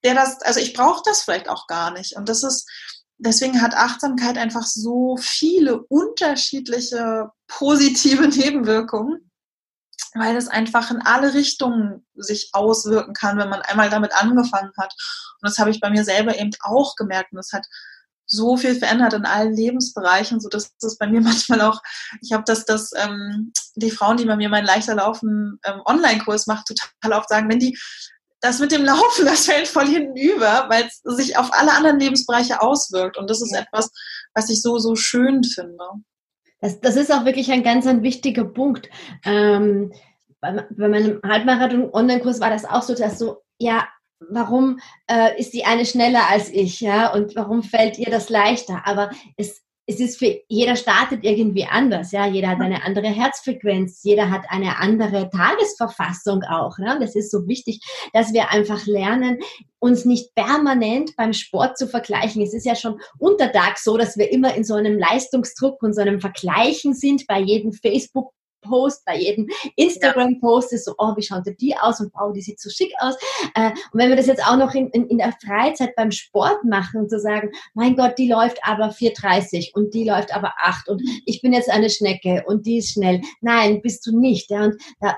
[0.04, 2.16] der das, also ich brauche das vielleicht auch gar nicht.
[2.16, 2.70] Und das ist,
[3.18, 9.32] deswegen hat Achtsamkeit einfach so viele unterschiedliche positive Nebenwirkungen,
[10.14, 14.94] weil es einfach in alle Richtungen sich auswirken kann, wenn man einmal damit angefangen hat.
[15.42, 17.32] Und das habe ich bei mir selber eben auch gemerkt.
[17.32, 17.66] Und das hat
[18.26, 21.82] so viel verändert in allen Lebensbereichen, so dass das bei mir manchmal auch,
[22.22, 26.48] ich habe das, dass ähm, die Frauen, die bei mir meinen leichter laufen ähm, Online-Kurs
[26.48, 27.78] machen, total oft sagen, wenn die
[28.42, 32.00] das mit dem Laufen, das fällt voll hinten über, weil es sich auf alle anderen
[32.00, 33.18] Lebensbereiche auswirkt.
[33.18, 33.92] Und das ist etwas,
[34.34, 35.84] was ich so, so schön finde.
[36.62, 38.90] Das, das ist auch wirklich ein ganz ein wichtiger Punkt.
[39.24, 39.94] Ähm,
[40.40, 43.88] bei, bei meinem Halbmarathon-Online-Kurs war das auch so, dass so, ja,
[44.20, 48.84] warum äh, ist die eine schneller als ich, ja, und warum fällt ihr das leichter?
[48.86, 52.26] Aber es, es ist für jeder startet irgendwie anders, ja.
[52.26, 56.78] Jeder hat eine andere Herzfrequenz, jeder hat eine andere Tagesverfassung auch.
[56.80, 56.98] Ne?
[57.00, 57.82] Das ist so wichtig,
[58.14, 59.40] dass wir einfach lernen,
[59.80, 62.42] uns nicht permanent beim Sport zu vergleichen.
[62.42, 66.02] Es ist ja schon untertags so, dass wir immer in so einem Leistungsdruck und so
[66.02, 68.32] einem Vergleichen sind bei jedem Facebook
[68.68, 72.60] Post, bei jedem Instagram-Post ist so, oh, wie schaut die aus und wow, die sieht
[72.60, 73.16] so schick aus.
[73.56, 76.64] Äh, und wenn wir das jetzt auch noch in, in, in der Freizeit beim Sport
[76.64, 80.54] machen und zu so sagen, mein Gott, die läuft aber 4,30 und die läuft aber
[80.60, 83.22] 8 und ich bin jetzt eine Schnecke und die ist schnell.
[83.42, 84.50] Nein, bist du nicht.
[84.50, 85.16] Ja, und da,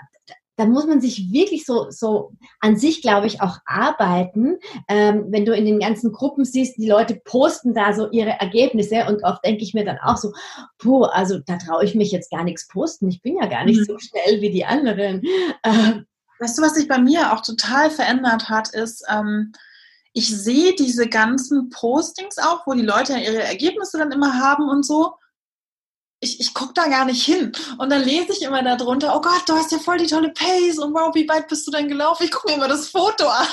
[0.57, 4.57] da muss man sich wirklich so, so an sich, glaube ich, auch arbeiten.
[4.87, 9.05] Ähm, wenn du in den ganzen Gruppen siehst, die Leute posten da so ihre Ergebnisse
[9.07, 10.33] und oft denke ich mir dann auch so,
[10.79, 13.07] puh, also da traue ich mich jetzt gar nichts posten.
[13.07, 13.85] Ich bin ja gar nicht mhm.
[13.85, 15.21] so schnell wie die anderen.
[15.63, 16.05] Ähm,
[16.39, 19.53] weißt du, was sich bei mir auch total verändert hat, ist, ähm,
[20.13, 24.83] ich sehe diese ganzen Postings auch, wo die Leute ihre Ergebnisse dann immer haben und
[24.83, 25.13] so
[26.19, 27.51] ich, ich gucke da gar nicht hin.
[27.77, 30.79] Und dann lese ich immer darunter, oh Gott, du hast ja voll die tolle Pace
[30.79, 32.23] und wow, wie weit bist du denn gelaufen?
[32.23, 33.47] Ich gucke mir immer das Foto an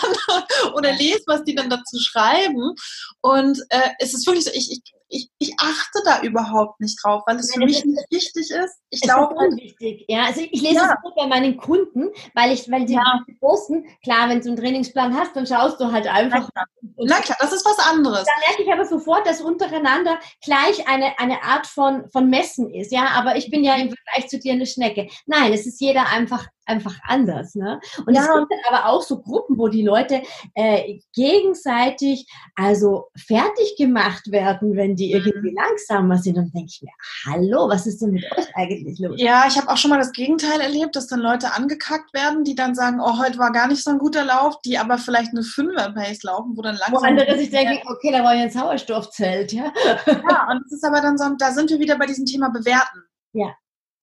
[0.75, 2.75] oder lese, was die dann dazu schreiben.
[3.21, 7.23] Und äh, es ist wirklich so, ich, ich, ich, ich achte da überhaupt nicht drauf,
[7.27, 8.79] weil es für mich nicht wichtig ist.
[8.91, 10.05] Ich glaube, halt, wichtig.
[10.09, 10.97] Ja, also ich lese ja.
[11.05, 13.21] es bei meinen Kunden, weil ich, weil die ja.
[13.41, 16.49] posten, klar, wenn du einen Trainingsplan hast, dann schaust du halt einfach.
[16.55, 18.25] Na klar, Na klar das ist was anderes.
[18.25, 22.93] Da merke ich aber sofort, dass untereinander gleich eine, eine Art von, von Messen ist.
[22.93, 25.09] Ja, aber ich bin ja im Vergleich zu dir eine Schnecke.
[25.27, 27.55] Nein, es ist jeder einfach einfach anders.
[27.55, 27.81] Ne?
[28.07, 28.23] Und ja.
[28.23, 30.23] es gibt dann aber auch so Gruppen, wo die Leute
[30.55, 35.57] äh, gegenseitig also fertig gemacht werden, wenn die irgendwie mhm.
[35.57, 36.37] langsamer sind.
[36.37, 36.93] Und denke ich mir,
[37.27, 39.15] hallo, was ist denn mit euch eigentlich los?
[39.19, 42.55] Ja, ich habe auch schon mal das Gegenteil erlebt, dass dann Leute angekackt werden, die
[42.55, 45.43] dann sagen, oh, heute war gar nicht so ein guter Lauf, die aber vielleicht eine
[45.43, 46.95] Fünfer-Pace laufen, wo dann langsam...
[46.95, 49.73] Wo andere sich denken, okay, da war ja ein Sauerstoffzelt, ja?
[50.07, 53.03] Ja, und das ist aber dann so, da sind wir wieder bei diesem Thema Bewerten.
[53.33, 53.55] Ja.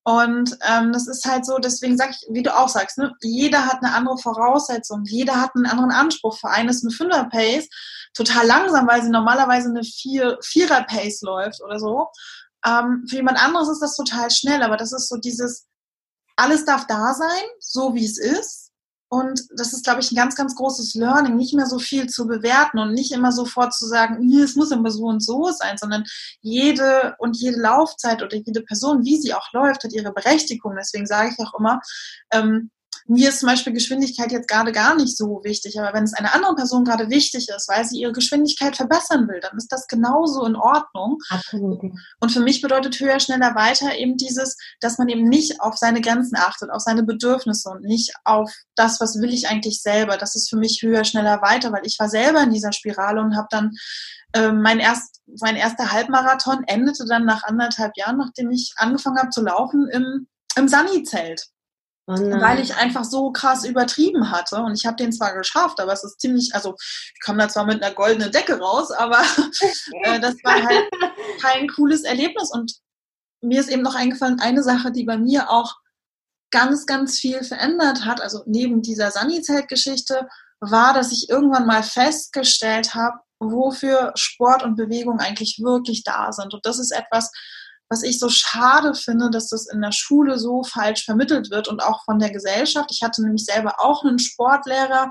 [0.03, 3.65] Und ähm, das ist halt so, deswegen sage ich, wie du auch sagst, ne, jeder
[3.65, 6.37] hat eine andere Voraussetzung, jeder hat einen anderen Anspruch.
[6.37, 7.67] Für einen ist eine Fünfer-Pace
[8.13, 12.07] total langsam, weil sie normalerweise eine Vier Vierer-Pace läuft oder so.
[12.65, 15.67] Ähm, für jemand anderes ist das total schnell, aber das ist so dieses,
[16.35, 18.60] alles darf da sein, so wie es ist.
[19.13, 22.27] Und das ist, glaube ich, ein ganz, ganz großes Learning, nicht mehr so viel zu
[22.27, 26.05] bewerten und nicht immer sofort zu sagen, es muss immer so und so sein, sondern
[26.39, 30.75] jede und jede Laufzeit oder jede Person, wie sie auch läuft, hat ihre Berechtigung.
[30.77, 31.81] Deswegen sage ich auch immer,
[32.31, 32.71] ähm,
[33.07, 36.33] mir ist zum Beispiel Geschwindigkeit jetzt gerade gar nicht so wichtig, aber wenn es einer
[36.35, 40.45] anderen Person gerade wichtig ist, weil sie ihre Geschwindigkeit verbessern will, dann ist das genauso
[40.45, 41.17] in Ordnung.
[41.29, 41.81] Absolut.
[42.19, 46.01] Und für mich bedeutet höher, schneller, weiter eben dieses, dass man eben nicht auf seine
[46.01, 50.17] Grenzen achtet, auf seine Bedürfnisse und nicht auf das, was will ich eigentlich selber.
[50.17, 53.35] Das ist für mich höher, schneller, weiter, weil ich war selber in dieser Spirale und
[53.35, 53.71] habe dann
[54.33, 59.29] äh, mein, erst, mein erster Halbmarathon endete dann nach anderthalb Jahren, nachdem ich angefangen habe
[59.29, 61.50] zu laufen, im, im Sunny-Zelt.
[62.19, 64.57] Oh weil ich einfach so krass übertrieben hatte.
[64.57, 67.65] Und ich habe den zwar geschafft, aber es ist ziemlich, also ich komme da zwar
[67.65, 69.19] mit einer goldenen Decke raus, aber
[70.03, 70.89] äh, das war halt
[71.41, 72.51] kein cooles Erlebnis.
[72.51, 72.73] Und
[73.41, 75.75] mir ist eben noch eingefallen, eine Sache, die bei mir auch
[76.51, 80.27] ganz, ganz viel verändert hat, also neben dieser Sunny-Zelt-Geschichte,
[80.59, 86.53] war, dass ich irgendwann mal festgestellt habe, wofür Sport und Bewegung eigentlich wirklich da sind.
[86.53, 87.31] Und das ist etwas,
[87.91, 91.83] was ich so schade finde, dass das in der Schule so falsch vermittelt wird und
[91.83, 92.89] auch von der Gesellschaft.
[92.89, 95.09] Ich hatte nämlich selber auch einen Sportlehrer.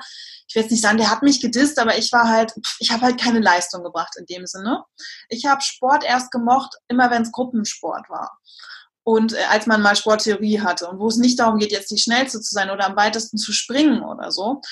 [0.49, 3.03] Ich will jetzt nicht sagen, der hat mich gedisst, aber ich war halt, ich habe
[3.03, 4.83] halt keine Leistung gebracht in dem Sinne.
[5.29, 8.39] Ich habe Sport erst gemocht, immer wenn es Gruppensport war.
[9.03, 11.99] Und äh, als man mal Sporttheorie hatte und wo es nicht darum geht, jetzt die
[11.99, 14.63] schnellste zu sein oder am weitesten zu springen oder so.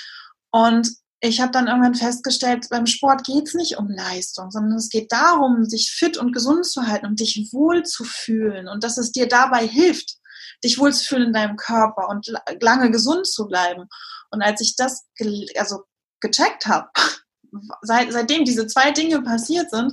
[0.50, 0.88] Und
[1.20, 5.10] ich habe dann irgendwann festgestellt, beim Sport geht es nicht um Leistung, sondern es geht
[5.10, 9.10] darum, sich fit und gesund zu halten und dich wohl zu fühlen und dass es
[9.10, 10.18] dir dabei hilft,
[10.64, 13.88] dich wohlzufühlen in deinem Körper und lange gesund zu bleiben.
[14.30, 15.84] Und als ich das ge also
[16.20, 16.88] gecheckt habe,
[17.82, 19.92] seit, seitdem diese zwei Dinge passiert sind,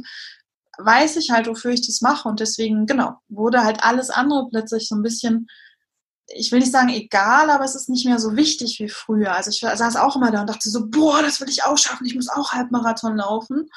[0.78, 2.28] weiß ich halt, wofür ich das mache.
[2.28, 5.48] Und deswegen, genau, wurde halt alles andere plötzlich so ein bisschen
[6.28, 9.34] ich will nicht sagen egal, aber es ist nicht mehr so wichtig wie früher.
[9.34, 12.06] Also ich saß auch immer da und dachte so, boah, das will ich auch schaffen,
[12.06, 13.70] ich muss auch Halbmarathon laufen.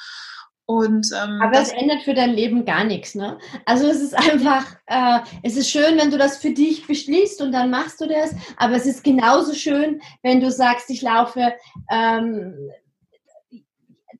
[0.65, 3.39] Und, ähm, aber es ändert für dein Leben gar nichts, ne?
[3.65, 7.51] Also es ist einfach, äh, es ist schön, wenn du das für dich beschließt und
[7.51, 11.53] dann machst du das, aber es ist genauso schön, wenn du sagst, ich laufe
[11.89, 12.53] ähm,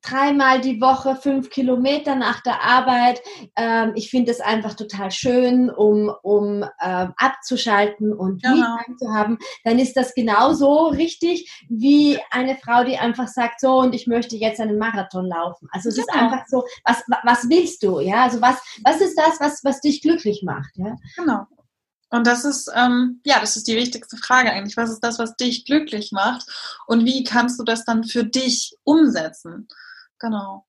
[0.02, 3.20] dreimal die Woche fünf Kilometer nach der Arbeit.
[3.56, 8.76] Ähm, ich finde es einfach total schön, um, um ähm, abzuschalten und genau.
[8.98, 9.38] zu haben.
[9.64, 14.36] Dann ist das genauso richtig wie eine Frau, die einfach sagt, so und ich möchte
[14.36, 15.68] jetzt einen Marathon laufen.
[15.72, 16.06] Also es genau.
[16.06, 18.00] ist einfach so, was, was willst du?
[18.00, 20.70] Ja, also was, was ist das, was, was dich glücklich macht?
[20.76, 20.96] Ja?
[21.16, 21.46] Genau.
[22.10, 24.76] Und das ist, ähm, ja, das ist die wichtigste Frage eigentlich.
[24.76, 26.44] Was ist das, was dich glücklich macht?
[26.86, 29.68] Und wie kannst du das dann für dich umsetzen?
[30.20, 30.66] Genau.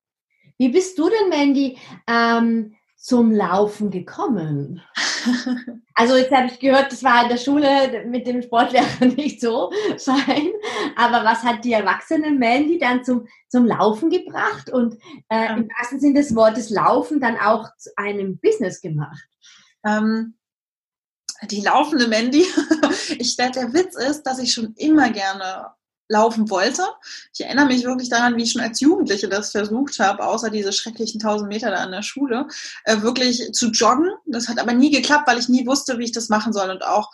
[0.58, 4.82] Wie bist du denn, Mandy, ähm, zum Laufen gekommen?
[5.96, 9.72] also jetzt habe ich gehört, das war in der Schule mit dem Sportlehrer nicht so
[9.98, 10.52] fein,
[10.96, 14.96] aber was hat die erwachsene Mandy dann zum, zum Laufen gebracht und
[15.30, 15.56] äh, ja.
[15.56, 19.28] im wahrsten Sinne des Wortes Laufen dann auch zu einem Business gemacht?
[19.84, 20.36] Ähm,
[21.50, 22.46] die laufende Mandy,
[23.18, 25.72] ich, der, der Witz ist, dass ich schon immer gerne
[26.12, 26.84] laufen wollte.
[27.34, 30.74] Ich erinnere mich wirklich daran, wie ich schon als Jugendliche das versucht habe, außer diese
[30.74, 32.48] schrecklichen 1000 Meter da an der Schule,
[32.84, 34.12] äh, wirklich zu joggen.
[34.26, 36.84] Das hat aber nie geklappt, weil ich nie wusste, wie ich das machen soll und
[36.84, 37.10] auch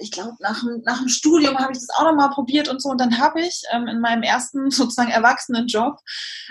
[0.00, 2.88] ich glaube, nach, nach dem Studium habe ich das auch nochmal probiert und so.
[2.88, 5.98] Und dann habe ich ähm, in meinem ersten sozusagen Erwachsenenjob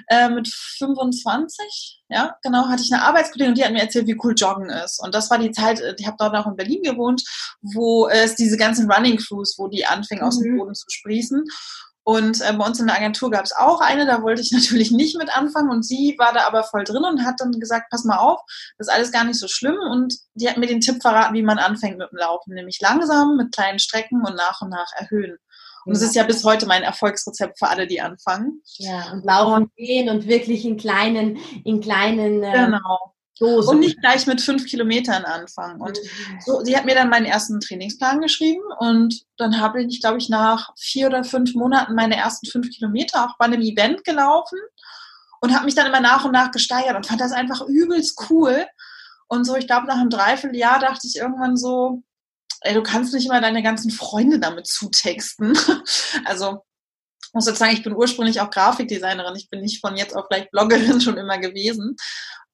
[0.08, 4.20] äh, mit 25, ja, genau, hatte ich eine Arbeitskollegin und die hat mir erzählt, wie
[4.24, 5.00] cool Joggen ist.
[5.04, 7.24] Und das war die Zeit, ich habe dort auch in Berlin gewohnt,
[7.62, 10.28] wo es diese ganzen Running Crews, wo die anfingen, mhm.
[10.28, 10.58] aus dem mhm.
[10.58, 11.44] Boden zu sprießen.
[12.10, 14.90] Und äh, bei uns in der Agentur gab es auch eine, da wollte ich natürlich
[14.90, 18.04] nicht mit anfangen und sie war da aber voll drin und hat dann gesagt, pass
[18.04, 18.42] mal auf,
[18.80, 21.44] das ist alles gar nicht so schlimm und die hat mir den Tipp verraten, wie
[21.44, 25.38] man anfängt mit dem Laufen, nämlich langsam mit kleinen Strecken und nach und nach erhöhen.
[25.86, 28.64] Und das ist ja bis heute mein Erfolgsrezept für alle, die anfangen.
[28.78, 33.14] Ja, und laufen und gehen und wirklich in kleinen, in kleinen äh, genau.
[33.40, 33.70] Dose.
[33.70, 35.82] Und nicht gleich mit fünf Kilometern anfangen.
[35.82, 35.98] Und
[36.46, 40.30] so, sie hat mir dann meinen ersten Trainingsplan geschrieben und dann habe ich, glaube ich,
[40.30, 44.60] nach vier oder fünf Monaten meine ersten fünf Kilometer auch bei einem Event gelaufen
[45.42, 48.66] und habe mich dann immer nach und nach gesteigert und fand das einfach übelst cool.
[49.28, 52.04] Und so, ich glaube, nach einem Dreivierteljahr dachte ich irgendwann so,
[52.62, 55.58] ey, du kannst nicht immer deine ganzen Freunde damit zutexten.
[56.26, 56.64] also
[57.32, 59.36] muss jetzt sagen, ich bin ursprünglich auch Grafikdesignerin.
[59.36, 61.96] Ich bin nicht von jetzt auf gleich Bloggerin schon immer gewesen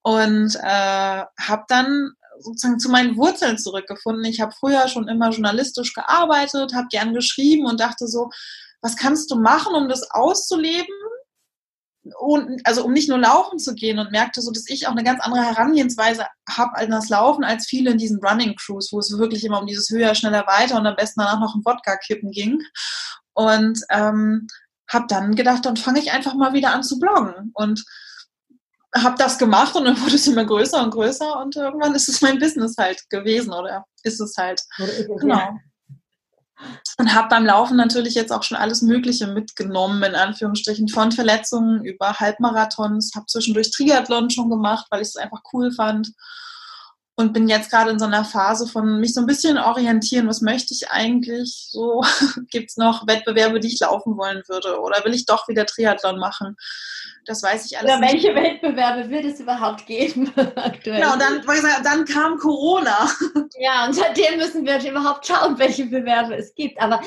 [0.05, 4.23] und äh, habe dann sozusagen zu meinen Wurzeln zurückgefunden.
[4.25, 8.29] Ich habe früher schon immer journalistisch gearbeitet, habe gern geschrieben und dachte so,
[8.81, 10.93] was kannst du machen, um das auszuleben?
[12.19, 15.03] Und, also um nicht nur laufen zu gehen und merkte so, dass ich auch eine
[15.03, 19.17] ganz andere Herangehensweise habe an das Laufen als viele in diesen Running Crews, wo es
[19.17, 22.29] wirklich immer um dieses höher, schneller, weiter und am besten danach noch ein Wodka kippen
[22.29, 22.61] ging.
[23.33, 24.45] Und ähm,
[24.87, 27.49] habe dann gedacht, dann fange ich einfach mal wieder an zu bloggen.
[27.55, 27.83] Und
[28.95, 32.21] habe das gemacht und dann wurde es immer größer und größer und irgendwann ist es
[32.21, 34.61] mein Business halt gewesen oder ist es halt.
[35.19, 35.57] Genau.
[36.97, 41.83] Und habe beim Laufen natürlich jetzt auch schon alles Mögliche mitgenommen, in Anführungsstrichen, von Verletzungen
[41.83, 46.13] über Halbmarathons, habe zwischendurch Triathlon schon gemacht, weil ich es einfach cool fand
[47.17, 50.41] und bin jetzt gerade in so einer Phase von mich so ein bisschen orientieren, was
[50.41, 52.03] möchte ich eigentlich so?
[52.49, 54.81] Gibt es noch Wettbewerbe, die ich laufen wollen würde?
[54.81, 56.57] Oder will ich doch wieder Triathlon machen?
[57.25, 58.43] Das weiß ich alles Oder welche nicht.
[58.43, 61.01] Wettbewerbe wird es überhaupt geben aktuell?
[61.01, 61.41] Genau, dann,
[61.83, 63.09] dann kam Corona.
[63.57, 66.79] Ja, und seitdem müssen wir überhaupt schauen, welche Bewerbe es gibt.
[66.81, 67.01] Aber,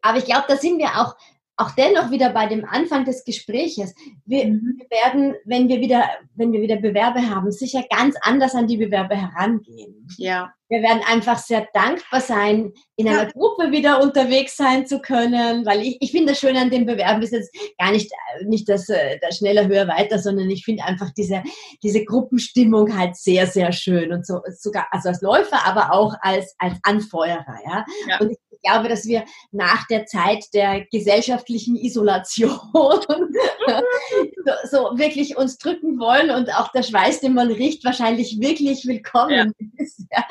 [0.00, 1.16] aber ich glaube, da sind wir auch
[1.56, 3.94] auch dennoch wieder bei dem Anfang des Gespräches.
[4.24, 4.78] Wir, mhm.
[4.78, 8.78] wir, werden, wenn wir wieder, wenn wir wieder Bewerbe haben, sicher ganz anders an die
[8.78, 10.08] Bewerbe herangehen.
[10.16, 10.52] Ja.
[10.68, 13.30] Wir werden einfach sehr dankbar sein, in einer ja.
[13.30, 17.20] Gruppe wieder unterwegs sein zu können, weil ich, ich finde das Schöne an dem Bewerben
[17.20, 18.10] ist jetzt gar nicht,
[18.46, 21.42] nicht das, äh, das schneller, höher, weiter, sondern ich finde einfach diese,
[21.82, 26.54] diese Gruppenstimmung halt sehr, sehr schön und so, sogar, also als Läufer, aber auch als,
[26.58, 27.84] als Anfeuerer, ja.
[28.08, 28.20] ja.
[28.20, 35.58] Und ich glaube, dass wir nach der Zeit der gesellschaftlichen Isolation so, so, wirklich uns
[35.58, 39.66] drücken wollen und auch der Schweiß, den man riecht, wahrscheinlich wirklich willkommen ja.
[39.76, 40.04] ist.
[40.10, 40.24] Ja.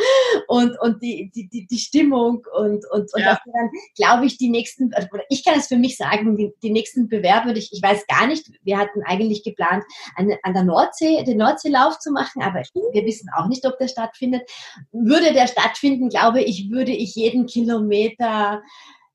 [0.47, 3.33] Und, und die, die, die, die Stimmung und, und, und ja.
[3.33, 6.51] dass wir dann, glaube ich, die nächsten, oder ich kann es für mich sagen, die,
[6.63, 9.83] die nächsten Bewerbe, ich, ich weiß gar nicht, wir hatten eigentlich geplant,
[10.15, 12.61] an, an der Nordsee, den Nordseelauf zu machen, aber
[12.93, 14.49] wir wissen auch nicht, ob der stattfindet.
[14.91, 18.20] Würde der stattfinden, glaube ich, würde ich jeden Kilometer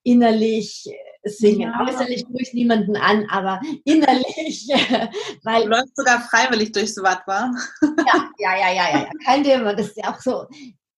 [0.02, 0.88] innerlich
[1.24, 1.72] singen.
[1.72, 1.84] Ja.
[1.84, 4.68] Äußerlich tue ich niemanden an, aber innerlich.
[5.42, 7.52] Weil, du läufst sogar freiwillig durchs Watt, war?
[7.82, 9.10] Ja, ja, ja, ja, ja.
[9.24, 9.74] Kein Thema.
[9.74, 10.46] Das ist ja auch so.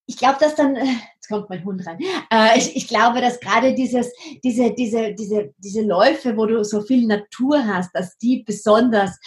[0.07, 1.99] Ich glaube, dass dann, jetzt kommt mein Hund rein.
[2.31, 4.11] Äh, ich, ich glaube, dass gerade dieses,
[4.43, 9.19] diese, diese, diese, diese Läufe, wo du so viel Natur hast, dass die besonders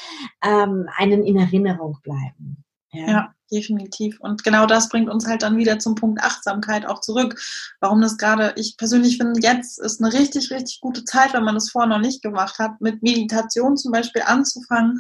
[0.44, 2.64] ähm, einen in Erinnerung bleiben.
[2.94, 3.08] Ja.
[3.08, 4.20] ja definitiv.
[4.20, 7.40] Und genau das bringt uns halt dann wieder zum Punkt Achtsamkeit auch zurück.
[7.80, 11.56] Warum das gerade, ich persönlich finde, jetzt ist eine richtig, richtig gute Zeit, wenn man
[11.56, 15.00] das vorher noch nicht gemacht hat, mit Meditation zum Beispiel anzufangen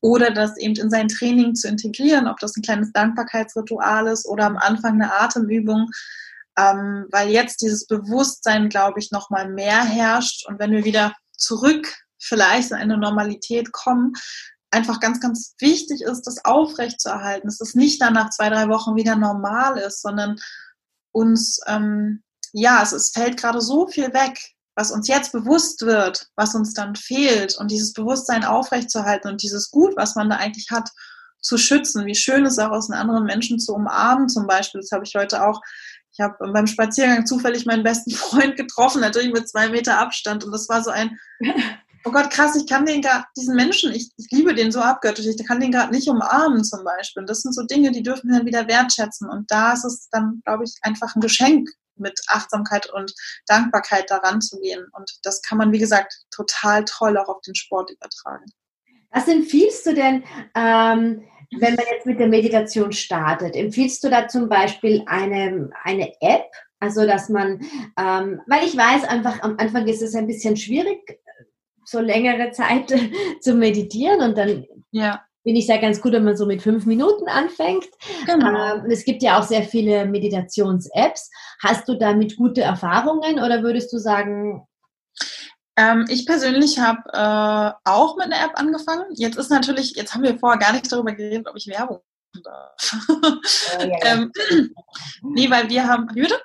[0.00, 4.46] oder das eben in sein Training zu integrieren, ob das ein kleines Dankbarkeitsritual ist oder
[4.46, 5.88] am Anfang eine Atemübung.
[6.58, 10.46] Ähm, weil jetzt dieses Bewusstsein, glaube ich, nochmal mehr herrscht.
[10.46, 14.12] Und wenn wir wieder zurück vielleicht in eine Normalität kommen,
[14.72, 18.96] einfach ganz, ganz wichtig ist, das aufrechtzuerhalten, dass es nicht dann nach zwei, drei Wochen
[18.96, 20.36] wieder normal ist, sondern
[21.12, 24.38] uns, ähm, ja, es, es fällt gerade so viel weg,
[24.74, 29.70] was uns jetzt bewusst wird, was uns dann fehlt und dieses Bewusstsein aufrechtzuerhalten und dieses
[29.70, 30.90] Gut, was man da eigentlich hat,
[31.42, 32.06] zu schützen.
[32.06, 34.80] Wie schön ist auch aus einen anderen Menschen zu umarmen zum Beispiel.
[34.80, 35.60] Das habe ich heute auch.
[36.12, 40.44] Ich habe beim Spaziergang zufällig meinen besten Freund getroffen, natürlich mit zwei Meter Abstand.
[40.44, 41.18] Und das war so ein
[42.04, 45.26] oh Gott, krass, ich kann den gar, diesen Menschen, ich, ich liebe den so abgöttisch,
[45.26, 47.24] ich kann den gerade nicht umarmen zum Beispiel.
[47.26, 49.28] Das sind so Dinge, die dürfen wir dann wieder wertschätzen.
[49.28, 53.14] Und da ist es dann, glaube ich, einfach ein Geschenk, mit Achtsamkeit und
[53.46, 54.86] Dankbarkeit daran zu gehen.
[54.92, 58.44] Und das kann man, wie gesagt, total toll auch auf den Sport übertragen.
[59.10, 61.22] Was empfiehlst du denn, ähm,
[61.58, 63.54] wenn man jetzt mit der Meditation startet?
[63.54, 66.50] Empfiehlst du da zum Beispiel eine, eine App?
[66.80, 67.60] Also, dass man,
[67.96, 71.20] ähm, weil ich weiß einfach, am Anfang ist es ein bisschen schwierig,
[71.84, 72.92] so längere Zeit
[73.40, 75.22] zu meditieren und dann ja.
[75.44, 77.86] bin ich sehr ganz gut, wenn man so mit fünf Minuten anfängt.
[78.26, 78.76] Genau.
[78.76, 81.30] Ähm, es gibt ja auch sehr viele Meditations-Apps.
[81.62, 84.66] Hast du damit gute Erfahrungen oder würdest du sagen,
[85.76, 89.06] ähm, ich persönlich habe äh, auch mit einer App angefangen.
[89.14, 92.00] Jetzt ist natürlich, jetzt haben wir vorher gar nicht darüber geredet, ob ich Werbung
[92.42, 93.06] darf.
[93.08, 93.32] Oh,
[93.80, 93.96] ja, ja.
[94.04, 94.32] ähm,
[95.22, 96.40] nee, weil wir haben, wie bitte?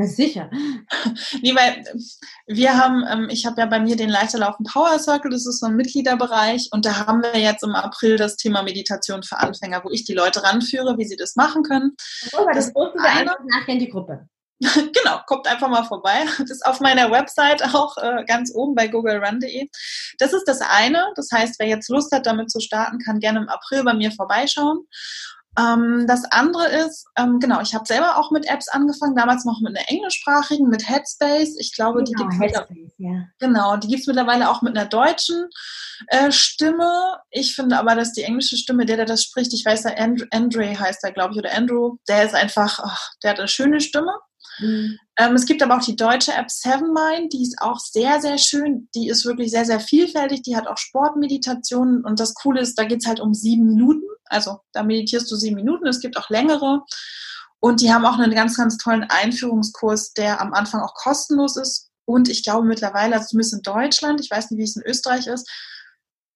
[0.00, 0.50] Na sicher.
[1.42, 1.84] Nee, weil
[2.46, 5.66] wir haben, ähm, ich habe ja bei mir den Leichterlaufen Power Circle, das ist so
[5.66, 9.90] ein Mitgliederbereich und da haben wir jetzt im April das Thema Meditation für Anfänger, wo
[9.90, 11.96] ich die Leute ranführe, wie sie das machen können.
[12.32, 14.26] Oh, das, das posten wir einfach nachher in die Gruppe.
[14.60, 16.24] genau, kommt einfach mal vorbei.
[16.38, 19.68] Das ist auf meiner Website auch äh, ganz oben bei googlerun.de.
[20.18, 21.12] Das ist das eine.
[21.16, 24.12] Das heißt, wer jetzt Lust hat, damit zu starten, kann gerne im April bei mir
[24.12, 24.86] vorbeischauen.
[25.58, 29.60] Ähm, das andere ist, ähm, genau, ich habe selber auch mit Apps angefangen, damals noch
[29.60, 31.56] mit einer englischsprachigen, mit Headspace.
[31.58, 33.26] Ich glaube, genau, die gibt es ja.
[33.40, 35.48] genau, die gibt's mittlerweile auch mit einer deutschen
[36.06, 37.18] äh, Stimme.
[37.30, 40.24] Ich finde aber, dass die englische Stimme, der, der das spricht, ich weiß, der And
[40.30, 43.80] Andre heißt er, glaube ich, oder Andrew, der ist einfach, ach, der hat eine schöne
[43.80, 44.12] Stimme.
[44.60, 44.98] Mhm.
[45.16, 48.38] Ähm, es gibt aber auch die deutsche App Seven Mind, die ist auch sehr, sehr
[48.38, 48.88] schön.
[48.94, 50.42] Die ist wirklich sehr, sehr vielfältig.
[50.42, 54.02] Die hat auch Sportmeditationen und das Coole ist, da geht's halt um sieben Minuten.
[54.30, 55.86] Also da meditierst du sieben Minuten.
[55.86, 56.82] Es gibt auch längere.
[57.60, 61.88] Und die haben auch einen ganz, ganz tollen Einführungskurs, der am Anfang auch kostenlos ist.
[62.06, 65.26] und ich glaube mittlerweile, also zumindest in Deutschland, ich weiß nicht, wie es in Österreich
[65.28, 65.48] ist,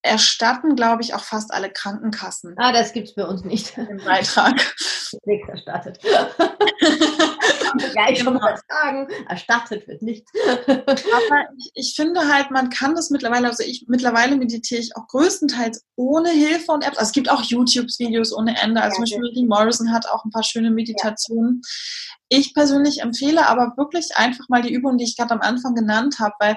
[0.04, 2.54] erstatten, glaube ich, auch fast alle Krankenkassen.
[2.58, 3.76] Ah, das gibt es bei uns nicht.
[3.76, 4.54] Den Beitrag.
[5.24, 5.98] Nichts erstattet.
[7.78, 10.30] gleich schon mal sagen, erstattet wird nichts.
[10.66, 15.06] Aber ich, ich, finde halt, man kann das mittlerweile, also ich mittlerweile meditiere ich auch
[15.08, 16.98] größtenteils ohne Hilfe und Apps.
[16.98, 18.80] Also es gibt auch YouTube-Videos ohne Ende.
[18.82, 21.60] Also ja, zum Beispiel Lee Morrison hat auch ein paar schöne Meditationen.
[21.62, 22.38] Ja.
[22.38, 26.18] Ich persönlich empfehle aber wirklich einfach mal die Übung, die ich gerade am Anfang genannt
[26.18, 26.56] habe, weil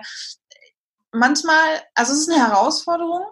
[1.11, 3.24] manchmal, also es ist eine Herausforderung,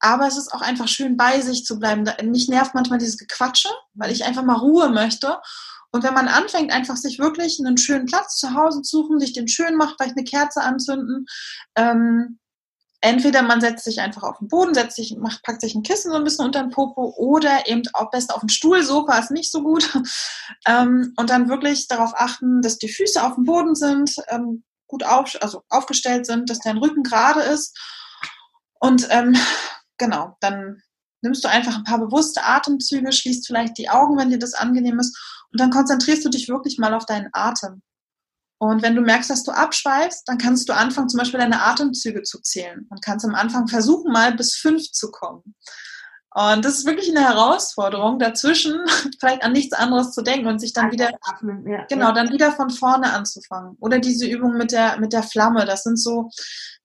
[0.00, 2.04] aber es ist auch einfach schön bei sich zu bleiben.
[2.30, 5.38] Mich nervt manchmal dieses Gequatsche, weil ich einfach mal Ruhe möchte.
[5.90, 9.32] Und wenn man anfängt, einfach sich wirklich einen schönen Platz zu Hause zu suchen, sich
[9.32, 11.26] den schön macht, vielleicht eine Kerze anzünden,
[11.76, 12.38] ähm,
[13.00, 16.10] entweder man setzt sich einfach auf den Boden, setzt sich, macht, packt sich ein Kissen
[16.10, 19.30] so ein bisschen unter den Popo oder eben auch besser auf den Stuhl, Sofa ist
[19.30, 19.88] nicht so gut.
[20.66, 25.04] ähm, und dann wirklich darauf achten, dass die Füße auf dem Boden sind, ähm, gut
[25.04, 27.78] auf, also aufgestellt sind, dass dein Rücken gerade ist.
[28.80, 29.36] Und ähm,
[29.98, 30.82] genau, dann
[31.22, 34.98] nimmst du einfach ein paar bewusste Atemzüge, schließt vielleicht die Augen, wenn dir das angenehm
[34.98, 35.16] ist,
[35.52, 37.82] und dann konzentrierst du dich wirklich mal auf deinen Atem.
[38.58, 42.22] Und wenn du merkst, dass du abschweifst, dann kannst du anfangen, zum Beispiel deine Atemzüge
[42.22, 42.86] zu zählen.
[42.90, 45.54] Man kann am Anfang versuchen, mal bis fünf zu kommen.
[46.34, 48.78] Und das ist wirklich eine Herausforderung, dazwischen
[49.20, 51.10] vielleicht an nichts anderes zu denken und sich dann wieder,
[51.88, 53.76] genau, dann wieder von vorne anzufangen.
[53.80, 55.64] Oder diese Übung mit der, mit der Flamme.
[55.64, 56.30] Das sind so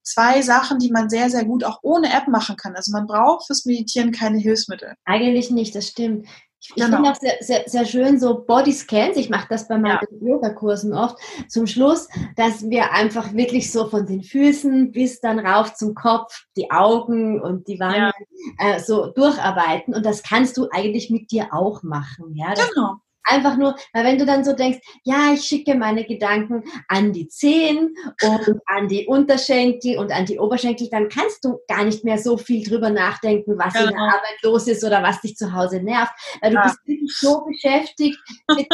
[0.04, 2.76] zwei Sachen, die man sehr, sehr gut auch ohne App machen kann.
[2.76, 4.94] Also man braucht fürs Meditieren keine Hilfsmittel.
[5.04, 6.26] Eigentlich nicht, das stimmt.
[6.66, 6.96] Ich genau.
[6.96, 9.18] finde auch sehr, sehr, sehr schön so Bodyscans.
[9.18, 10.28] Ich mache das bei meinen ja.
[10.28, 15.74] Yoga-Kursen oft zum Schluss, dass wir einfach wirklich so von den Füßen bis dann rauf
[15.74, 18.12] zum Kopf, die Augen und die Wangen
[18.60, 18.76] ja.
[18.76, 19.94] äh, so durcharbeiten.
[19.94, 22.34] Und das kannst du eigentlich mit dir auch machen.
[22.34, 22.96] Ja, das, genau.
[23.24, 27.28] Einfach nur, weil wenn du dann so denkst, ja, ich schicke meine Gedanken an die
[27.28, 32.18] Zehen und an die Unterschenkel und an die Oberschenkel, dann kannst du gar nicht mehr
[32.18, 33.86] so viel drüber nachdenken, was genau.
[33.86, 34.16] in der genau.
[34.16, 36.62] Arbeit los ist oder was dich zu Hause nervt, weil du ja.
[36.64, 38.18] bist wirklich so beschäftigt
[38.54, 38.68] mit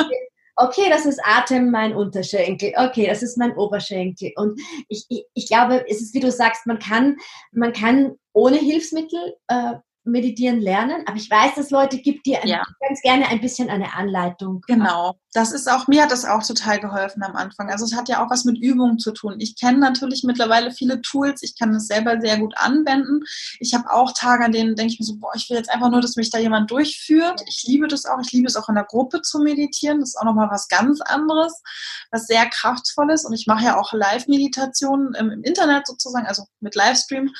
[0.60, 4.32] okay, das ist Atem, mein Unterschenkel, okay, das ist mein Oberschenkel.
[4.36, 7.16] Und ich, ich, ich glaube, es ist, wie du sagst, man kann,
[7.52, 9.74] man kann ohne Hilfsmittel äh,
[10.10, 12.62] meditieren lernen, aber ich weiß, dass Leute gibt, die ja.
[12.80, 14.62] ganz gerne ein bisschen eine Anleitung.
[14.66, 17.70] Genau, das ist auch, mir hat das auch total geholfen am Anfang.
[17.70, 19.36] Also es hat ja auch was mit Übungen zu tun.
[19.38, 23.20] Ich kenne natürlich mittlerweile viele Tools, ich kann das selber sehr gut anwenden.
[23.58, 25.90] Ich habe auch Tage, an denen denke ich mir so, boah, ich will jetzt einfach
[25.90, 27.42] nur, dass mich da jemand durchführt.
[27.46, 30.00] Ich liebe das auch, ich liebe es auch in der Gruppe zu meditieren.
[30.00, 31.62] Das ist auch nochmal was ganz anderes,
[32.10, 33.24] was sehr kraftvolles.
[33.24, 37.30] Und ich mache ja auch Live-Meditationen im Internet sozusagen, also mit Livestream.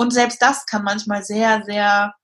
[0.00, 2.14] Und selbst das kann manchmal sehr, sehr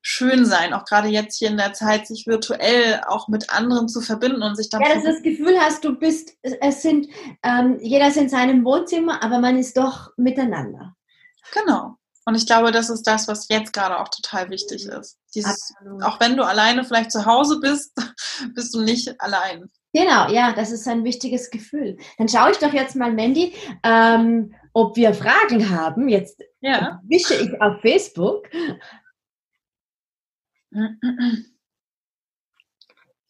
[0.00, 4.00] schön sein, auch gerade jetzt hier in der Zeit, sich virtuell auch mit anderen zu
[4.00, 4.80] verbinden und sich dann.
[4.80, 7.08] Ja, dass du das Gefühl hast, du bist, es sind,
[7.42, 10.94] ähm, jeder ist in seinem Wohnzimmer, aber man ist doch miteinander.
[11.52, 11.96] Genau.
[12.26, 15.18] Und ich glaube, das ist das, was jetzt gerade auch total wichtig ist.
[15.34, 17.92] Dieses, auch wenn du alleine vielleicht zu Hause bist,
[18.54, 19.68] bist du nicht allein.
[19.92, 21.96] Genau, ja, das ist ein wichtiges Gefühl.
[22.18, 26.06] Dann schaue ich doch jetzt mal, Mandy, ähm, ob wir Fragen haben.
[26.06, 27.00] Jetzt ja.
[27.04, 28.46] wische ich auf Facebook.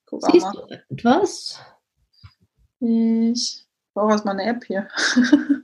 [0.06, 1.60] Guck Siehst du etwas?
[2.80, 4.88] Ich brauche erstmal eine App hier.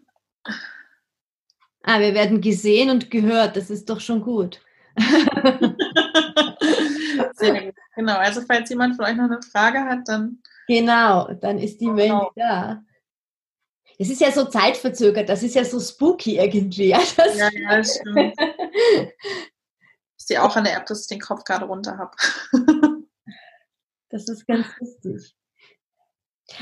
[1.83, 3.57] ah, wir werden gesehen und gehört.
[3.57, 4.61] Das ist doch schon gut.
[7.35, 7.75] Sehr gut.
[7.97, 10.41] Genau, also falls jemand von euch noch eine Frage hat, dann.
[10.69, 12.31] Genau, dann ist die Mail genau.
[12.37, 12.85] da.
[13.99, 16.89] Es ist ja so zeitverzögert, das ist ja so spooky irgendwie.
[16.91, 18.35] Ja, das, ja, ja stimmt.
[20.19, 22.17] ich sehe auch an der App, dass ich den Kopf gerade runter habe.
[24.11, 25.35] das ist ganz lustig.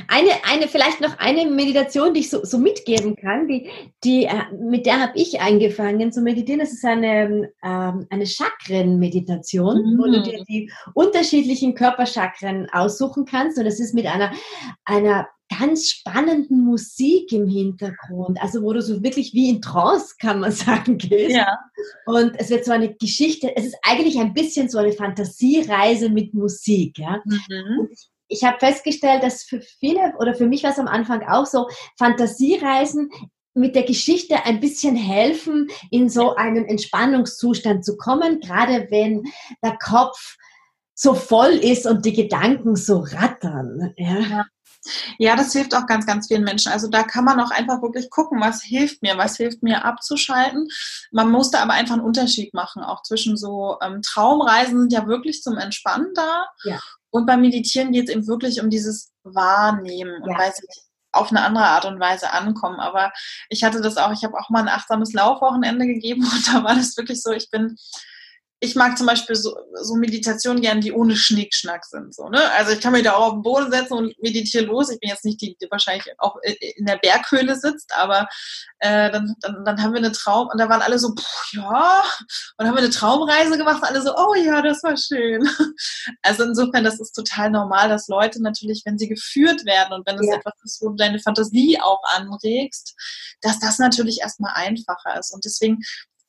[0.09, 3.69] Eine, eine, vielleicht noch eine Meditation, die ich so, so mitgeben kann, die,
[4.05, 6.61] die, äh, mit der habe ich angefangen zu meditieren.
[6.61, 9.99] Das ist eine, ähm, eine Chakren-Meditation, mhm.
[9.99, 13.59] wo du dir die unterschiedlichen Körperchakren aussuchen kannst.
[13.59, 14.33] Und das ist mit einer,
[14.85, 15.29] einer
[15.59, 20.53] ganz spannenden Musik im Hintergrund, also wo du so wirklich wie in Trance, kann man
[20.53, 21.35] sagen, gehst.
[21.35, 21.59] Ja.
[22.07, 26.35] Und es wird so eine Geschichte, es ist eigentlich ein bisschen so eine Fantasiereise mit
[26.35, 26.99] Musik.
[26.99, 27.21] Ja?
[27.25, 27.89] Mhm.
[27.91, 31.47] ich, ich habe festgestellt, dass für viele oder für mich war es am Anfang auch
[31.47, 31.69] so,
[31.99, 33.11] Fantasiereisen
[33.55, 39.25] mit der Geschichte ein bisschen helfen, in so einen Entspannungszustand zu kommen, gerade wenn
[39.63, 40.37] der Kopf
[40.95, 43.93] so voll ist und die Gedanken so rattern.
[43.97, 44.19] Ja.
[44.21, 44.47] ja.
[45.19, 46.73] Ja, das hilft auch ganz, ganz vielen Menschen.
[46.73, 50.69] Also da kann man auch einfach wirklich gucken, was hilft mir, was hilft mir abzuschalten.
[51.13, 55.07] Man muss da aber einfach einen Unterschied machen, auch zwischen so ähm, Traumreisen sind ja
[55.07, 56.47] wirklich zum Entspannen da.
[56.65, 56.81] Ja.
[57.11, 60.23] Und beim Meditieren geht es eben wirklich um dieses Wahrnehmen.
[60.23, 60.39] Und ja.
[60.39, 60.83] weiß ich,
[61.13, 62.81] auf eine andere Art und Weise ankommen.
[62.81, 63.13] Aber
[63.49, 66.75] ich hatte das auch, ich habe auch mal ein achtsames Laufwochenende gegeben und da war
[66.75, 67.77] das wirklich so, ich bin
[68.63, 72.15] ich mag zum Beispiel so, so Meditationen gern, die ohne Schnickschnack sind.
[72.15, 72.51] So, ne?
[72.53, 74.91] Also ich kann mich da auch auf den Boden setzen und meditiere los.
[74.91, 76.37] Ich bin jetzt nicht die, die wahrscheinlich auch
[76.77, 78.29] in der Berghöhle sitzt, aber
[78.81, 82.05] äh, dann, dann, dann haben wir eine Traum und da waren alle so, pff, ja,
[82.59, 85.49] und haben wir eine Traumreise gemacht, alle so, oh ja, das war schön.
[86.23, 90.17] Also insofern, das ist total normal, dass Leute natürlich, wenn sie geführt werden und wenn
[90.17, 90.37] es ja.
[90.37, 92.95] etwas ist, wo du deine Fantasie auch anregst,
[93.41, 95.33] dass das natürlich erstmal einfacher ist.
[95.33, 95.79] Und deswegen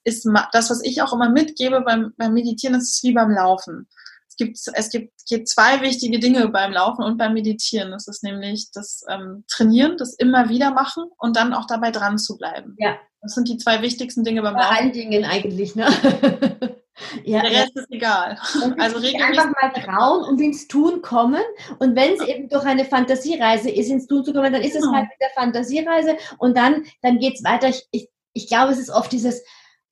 [0.04, 3.88] ist das, was ich auch immer mitgebe beim, beim Meditieren, ist es wie beim Laufen.
[4.28, 7.92] Es gibt, es gibt, gibt zwei wichtige Dinge beim Laufen und beim Meditieren.
[7.92, 12.18] Das ist nämlich das ähm, Trainieren, das immer wieder machen und dann auch dabei dran
[12.18, 12.76] zu bleiben.
[12.80, 12.96] Ja.
[13.22, 14.74] Das sind die zwei wichtigsten Dinge beim Bei Laufen.
[14.74, 15.86] Bei allen Dingen eigentlich, ne?
[17.24, 17.82] ja, Der Rest ja.
[17.82, 18.38] ist egal.
[18.80, 21.42] Also einfach mal trauen und ins Tun kommen.
[21.80, 24.82] Und wenn es eben durch eine Fantasiereise ist, ins Tun zu kommen, dann ist es
[24.82, 24.96] genau.
[24.96, 27.68] halt mit der Fantasiereise und dann, dann geht es weiter.
[27.68, 29.44] Ich, ich, ich glaube, es ist oft dieses,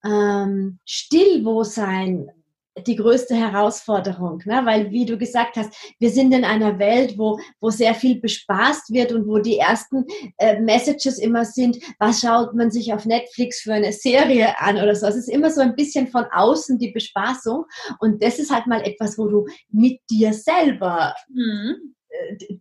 [0.04, 2.30] ähm, Stillwo-Sein
[2.88, 4.62] die größte Herausforderung, ne?
[4.64, 8.94] weil wie du gesagt hast, wir sind in einer Welt, wo, wo sehr viel bespaßt
[8.94, 10.06] wird und wo die ersten
[10.38, 14.96] äh, Messages immer sind, was schaut man sich auf Netflix für eine Serie an oder
[14.96, 15.08] so.
[15.08, 17.66] Es ist immer so ein bisschen von außen die Bespaßung
[18.00, 21.96] und das ist halt mal etwas, wo du mit dir selber mhm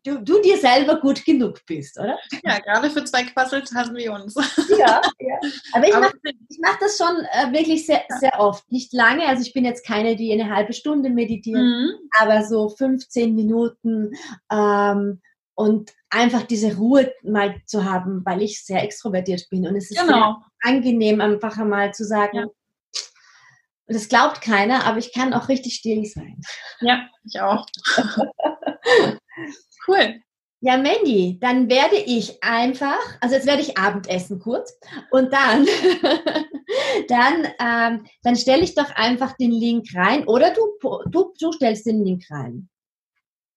[0.05, 2.19] du, du dir selber gut genug bist, oder?
[2.45, 4.35] Ja, gerade für zwei haben wir uns.
[4.79, 5.39] Ja, ja.
[5.73, 6.15] aber ich mache
[6.61, 8.71] mach das schon äh, wirklich sehr, sehr oft.
[8.71, 11.91] Nicht lange, also ich bin jetzt keine, die eine halbe Stunde meditiert, mhm.
[12.21, 14.13] aber so 15 Minuten
[14.51, 15.21] ähm,
[15.55, 20.01] und einfach diese Ruhe mal zu haben, weil ich sehr extrovertiert bin und es ist
[20.01, 20.37] genau.
[20.63, 22.47] angenehm, einfach einmal zu sagen, ja.
[23.87, 26.41] das glaubt keiner, aber ich kann auch richtig still sein.
[26.81, 27.67] Ja, ich auch.
[29.87, 30.21] Cool.
[30.61, 34.77] Ja, Mandy, dann werde ich einfach, also jetzt werde ich Abendessen kurz
[35.13, 35.67] und dann,
[37.09, 40.63] dann, ähm, dann stelle ich doch einfach den Link rein oder du,
[41.11, 42.69] du, du stellst den Link rein.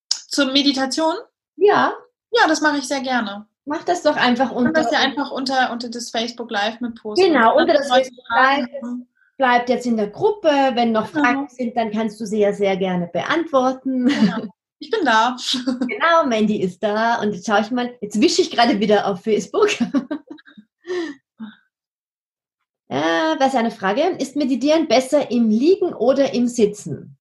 [0.09, 1.15] Zur Meditation?
[1.55, 1.95] Ja.
[2.31, 3.47] Ja, das mache ich sehr gerne.
[3.65, 4.71] Mach das doch einfach unter.
[4.71, 7.25] das ja einfach unter, unter das Facebook Live mit posten.
[7.25, 8.67] Genau, unter das Facebook Live.
[9.37, 10.47] Bleibt jetzt in der Gruppe.
[10.73, 11.07] Wenn noch.
[11.07, 14.07] Fragen sind, dann kannst du sie ja sehr gerne beantworten.
[14.07, 14.47] Genau.
[14.81, 15.37] Ich bin da.
[15.87, 17.21] Genau, Mandy ist da.
[17.21, 19.69] Und jetzt schaue ich mal, jetzt wische ich gerade wieder auf Facebook.
[22.89, 24.01] äh, was eine Frage?
[24.17, 27.19] Ist Meditieren besser im Liegen oder im Sitzen?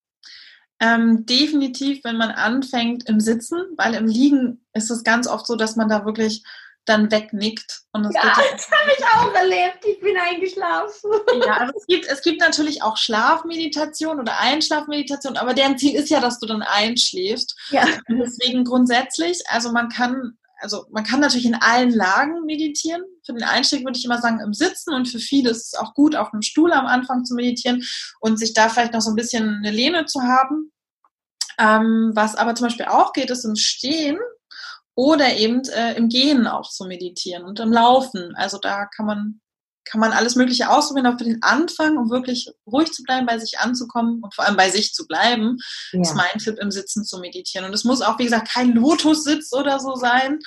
[0.80, 5.54] Ähm, definitiv, wenn man anfängt im Sitzen, weil im Liegen ist es ganz oft so,
[5.54, 6.42] dass man da wirklich
[6.86, 7.82] dann wegnickt.
[7.92, 9.84] Und das, ja, das habe ich auch erlebt.
[9.86, 11.10] Ich bin eingeschlafen.
[11.44, 16.10] Ja, also es gibt, es gibt natürlich auch Schlafmeditation oder Einschlafmeditation, aber deren Ziel ist
[16.10, 17.56] ja, dass du dann einschläfst.
[17.70, 17.84] Ja.
[18.08, 23.02] Und deswegen grundsätzlich, also man kann, also man kann natürlich in allen Lagen meditieren.
[23.24, 25.94] Für den Einstieg würde ich immer sagen im Sitzen und für viele ist es auch
[25.94, 27.82] gut, auf einem Stuhl am Anfang zu meditieren
[28.20, 30.72] und sich da vielleicht noch so ein bisschen eine Lehne zu haben.
[31.58, 34.18] Ähm, was aber zum Beispiel auch geht, ist im Stehen
[34.94, 38.34] oder eben äh, im Gehen auch zu meditieren und im Laufen.
[38.36, 39.40] Also da kann man,
[39.84, 43.38] kann man alles Mögliche ausprobieren, aber für den Anfang, um wirklich ruhig zu bleiben, bei
[43.38, 45.56] sich anzukommen und vor allem bei sich zu bleiben,
[45.92, 46.00] ja.
[46.00, 47.66] ist mein Tipp, im Sitzen zu meditieren.
[47.66, 50.38] Und es muss auch, wie gesagt, kein Lotussitz oder so sein.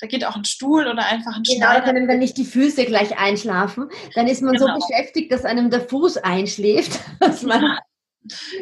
[0.00, 3.16] Da geht auch ein Stuhl oder einfach ein Genau, wenn, wenn nicht die Füße gleich
[3.16, 4.66] einschlafen, dann ist man genau.
[4.78, 7.78] so beschäftigt, dass einem der Fuß einschläft, dass man.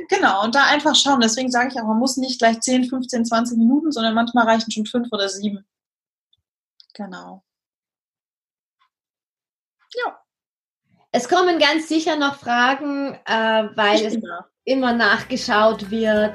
[0.09, 1.21] Genau, und da einfach schauen.
[1.21, 4.71] Deswegen sage ich auch, man muss nicht gleich 10, 15, 20 Minuten, sondern manchmal reichen
[4.71, 5.65] schon fünf oder sieben.
[6.95, 7.43] Genau.
[9.95, 10.19] Ja.
[11.13, 14.17] Es kommen ganz sicher noch Fragen, äh, weil es
[14.65, 16.35] immer nachgeschaut wird.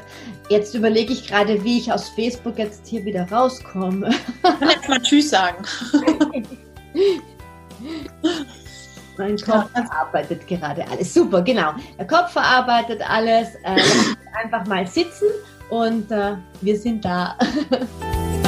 [0.49, 4.09] Jetzt überlege ich gerade, wie ich aus Facebook jetzt hier wieder rauskomme.
[4.09, 5.65] Ich kann jetzt mal Tschüss sagen.
[9.17, 9.83] Mein Kopf ja.
[9.85, 11.13] verarbeitet gerade alles.
[11.13, 11.73] Super, genau.
[11.97, 13.55] Der Kopf verarbeitet alles.
[13.63, 13.79] Äh,
[14.33, 15.27] einfach mal sitzen
[15.69, 17.37] und äh, wir sind da.